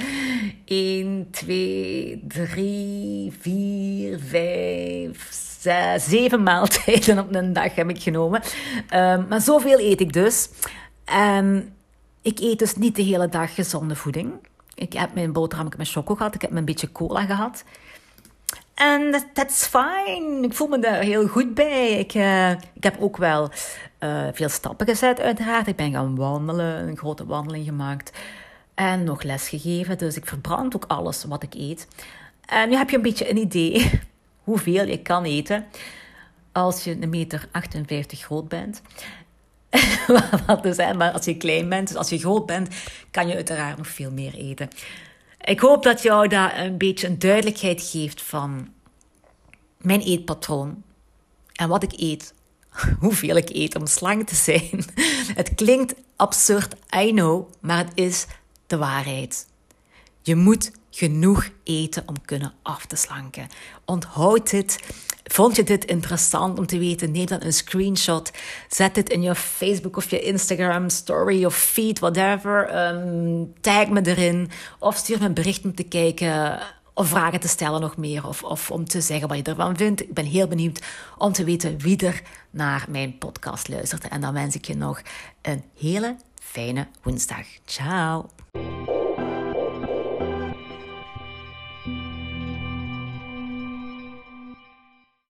1, 0.65 1.27
2, 1.31 2.23
3, 2.27 3.33
4, 3.39 4.19
5, 4.19 5.27
6, 5.59 6.05
7 6.05 6.43
maaltijden 6.43 7.19
op 7.19 7.35
een 7.35 7.53
dag 7.53 7.75
heb 7.75 7.89
ik 7.89 8.01
genomen. 8.01 8.41
Um, 8.93 9.25
maar 9.29 9.41
zoveel 9.41 9.79
eet 9.79 10.01
ik 10.01 10.13
dus. 10.13 10.49
En 11.05 11.73
ik 12.21 12.39
eet 12.39 12.59
dus 12.59 12.75
niet 12.75 12.95
de 12.95 13.01
hele 13.01 13.29
dag 13.29 13.55
gezonde 13.55 13.95
voeding. 13.95 14.31
Ik 14.75 14.93
heb 14.93 15.13
mijn 15.13 15.31
boterham 15.31 15.69
met 15.77 15.89
choco 15.89 16.15
gehad, 16.15 16.35
ik 16.35 16.41
heb 16.41 16.51
een 16.51 16.65
beetje 16.65 16.91
cola 16.91 17.25
gehad. 17.25 17.63
En 18.73 19.11
dat 19.11 19.25
that's 19.33 19.65
fine. 19.67 20.39
Ik 20.41 20.53
voel 20.53 20.67
me 20.67 20.79
daar 20.79 21.01
heel 21.01 21.27
goed 21.27 21.53
bij. 21.53 21.89
Ik, 21.91 22.13
uh, 22.13 22.49
ik 22.51 22.83
heb 22.83 22.95
ook 22.99 23.17
wel 23.17 23.49
uh, 23.99 24.27
veel 24.33 24.49
stappen 24.49 24.87
gezet, 24.87 25.19
uiteraard. 25.19 25.67
Ik 25.67 25.75
ben 25.75 25.91
gaan 25.91 26.15
wandelen, 26.15 26.87
een 26.87 26.97
grote 26.97 27.25
wandeling 27.25 27.65
gemaakt. 27.65 28.11
En 28.81 29.03
nog 29.03 29.23
les 29.23 29.49
gegeven. 29.49 29.97
Dus 29.97 30.15
ik 30.15 30.25
verbrand 30.25 30.75
ook 30.75 30.85
alles 30.87 31.23
wat 31.23 31.43
ik 31.43 31.53
eet. 31.53 31.87
En 32.45 32.69
nu 32.69 32.75
heb 32.75 32.89
je 32.89 32.95
een 32.95 33.01
beetje 33.01 33.29
een 33.29 33.37
idee 33.37 33.99
hoeveel 34.43 34.87
je 34.87 35.01
kan 35.01 35.23
eten. 35.23 35.65
Als 36.51 36.83
je 36.83 36.97
een 37.01 37.09
meter 37.09 37.47
58 37.51 38.19
groot 38.19 38.47
bent. 38.47 38.81
wat 40.47 40.63
dus, 40.63 40.77
hè, 40.77 40.93
maar 40.93 41.11
als 41.11 41.25
je 41.25 41.37
klein 41.37 41.69
bent, 41.69 41.87
dus 41.87 41.97
als 41.97 42.09
je 42.09 42.19
groot 42.19 42.45
bent, 42.45 42.75
kan 43.11 43.27
je 43.27 43.35
uiteraard 43.35 43.77
nog 43.77 43.87
veel 43.87 44.11
meer 44.11 44.33
eten. 44.33 44.69
Ik 45.41 45.59
hoop 45.59 45.83
dat 45.83 46.01
jou 46.01 46.27
daar 46.27 46.59
een 46.59 46.77
beetje 46.77 47.07
een 47.07 47.19
duidelijkheid 47.19 47.81
geeft 47.81 48.21
van 48.21 48.73
mijn 49.77 50.01
eetpatroon 50.01 50.83
en 51.53 51.69
wat 51.69 51.83
ik 51.83 51.93
eet, 51.95 52.33
hoeveel 52.99 53.35
ik 53.35 53.49
eet 53.49 53.75
om 53.75 53.85
slank 53.87 54.27
te 54.27 54.35
zijn. 54.35 54.83
Het 55.35 55.55
klinkt 55.55 55.93
absurd, 56.15 56.75
I 56.95 57.11
know, 57.11 57.51
maar 57.59 57.77
het 57.77 57.91
is 57.93 58.25
de 58.71 58.77
waarheid. 58.77 59.47
Je 60.21 60.35
moet 60.35 60.71
genoeg 60.89 61.49
eten 61.63 62.03
om 62.05 62.15
kunnen 62.25 62.53
af 62.61 62.85
te 62.85 62.95
slanken. 62.95 63.47
Onthoud 63.85 64.49
dit. 64.49 64.79
Vond 65.23 65.55
je 65.55 65.63
dit 65.63 65.85
interessant 65.85 66.59
om 66.59 66.65
te 66.65 66.77
weten? 66.77 67.11
Neem 67.11 67.25
dan 67.25 67.43
een 67.43 67.53
screenshot. 67.53 68.31
Zet 68.69 68.95
dit 68.95 69.09
in 69.09 69.21
je 69.21 69.35
Facebook 69.35 69.97
of 69.97 70.09
je 70.09 70.21
Instagram 70.21 70.89
story 70.89 71.45
of 71.45 71.55
feed, 71.55 71.99
whatever. 71.99 72.85
Um, 72.93 73.53
tag 73.61 73.87
me 73.87 74.01
erin. 74.05 74.49
Of 74.79 74.95
stuur 74.95 75.19
me 75.19 75.25
een 75.25 75.33
bericht 75.33 75.63
om 75.63 75.75
te 75.75 75.83
kijken 75.83 76.59
of 76.93 77.07
vragen 77.07 77.39
te 77.39 77.47
stellen 77.47 77.81
nog 77.81 77.97
meer. 77.97 78.27
Of, 78.27 78.43
of 78.43 78.71
om 78.71 78.85
te 78.85 79.01
zeggen 79.01 79.27
wat 79.27 79.37
je 79.37 79.43
ervan 79.43 79.77
vindt. 79.77 80.01
Ik 80.01 80.13
ben 80.13 80.25
heel 80.25 80.47
benieuwd 80.47 80.81
om 81.17 81.31
te 81.31 81.43
weten 81.43 81.77
wie 81.77 81.97
er 81.97 82.21
naar 82.49 82.85
mijn 82.89 83.17
podcast 83.17 83.67
luistert. 83.67 84.07
En 84.07 84.21
dan 84.21 84.33
wens 84.33 84.55
ik 84.55 84.65
je 84.65 84.75
nog 84.75 85.01
een 85.41 85.63
hele 85.77 86.15
fijne 86.41 86.87
woensdag. 87.01 87.45
Ciao. 87.65 88.40
Música 88.53 89.10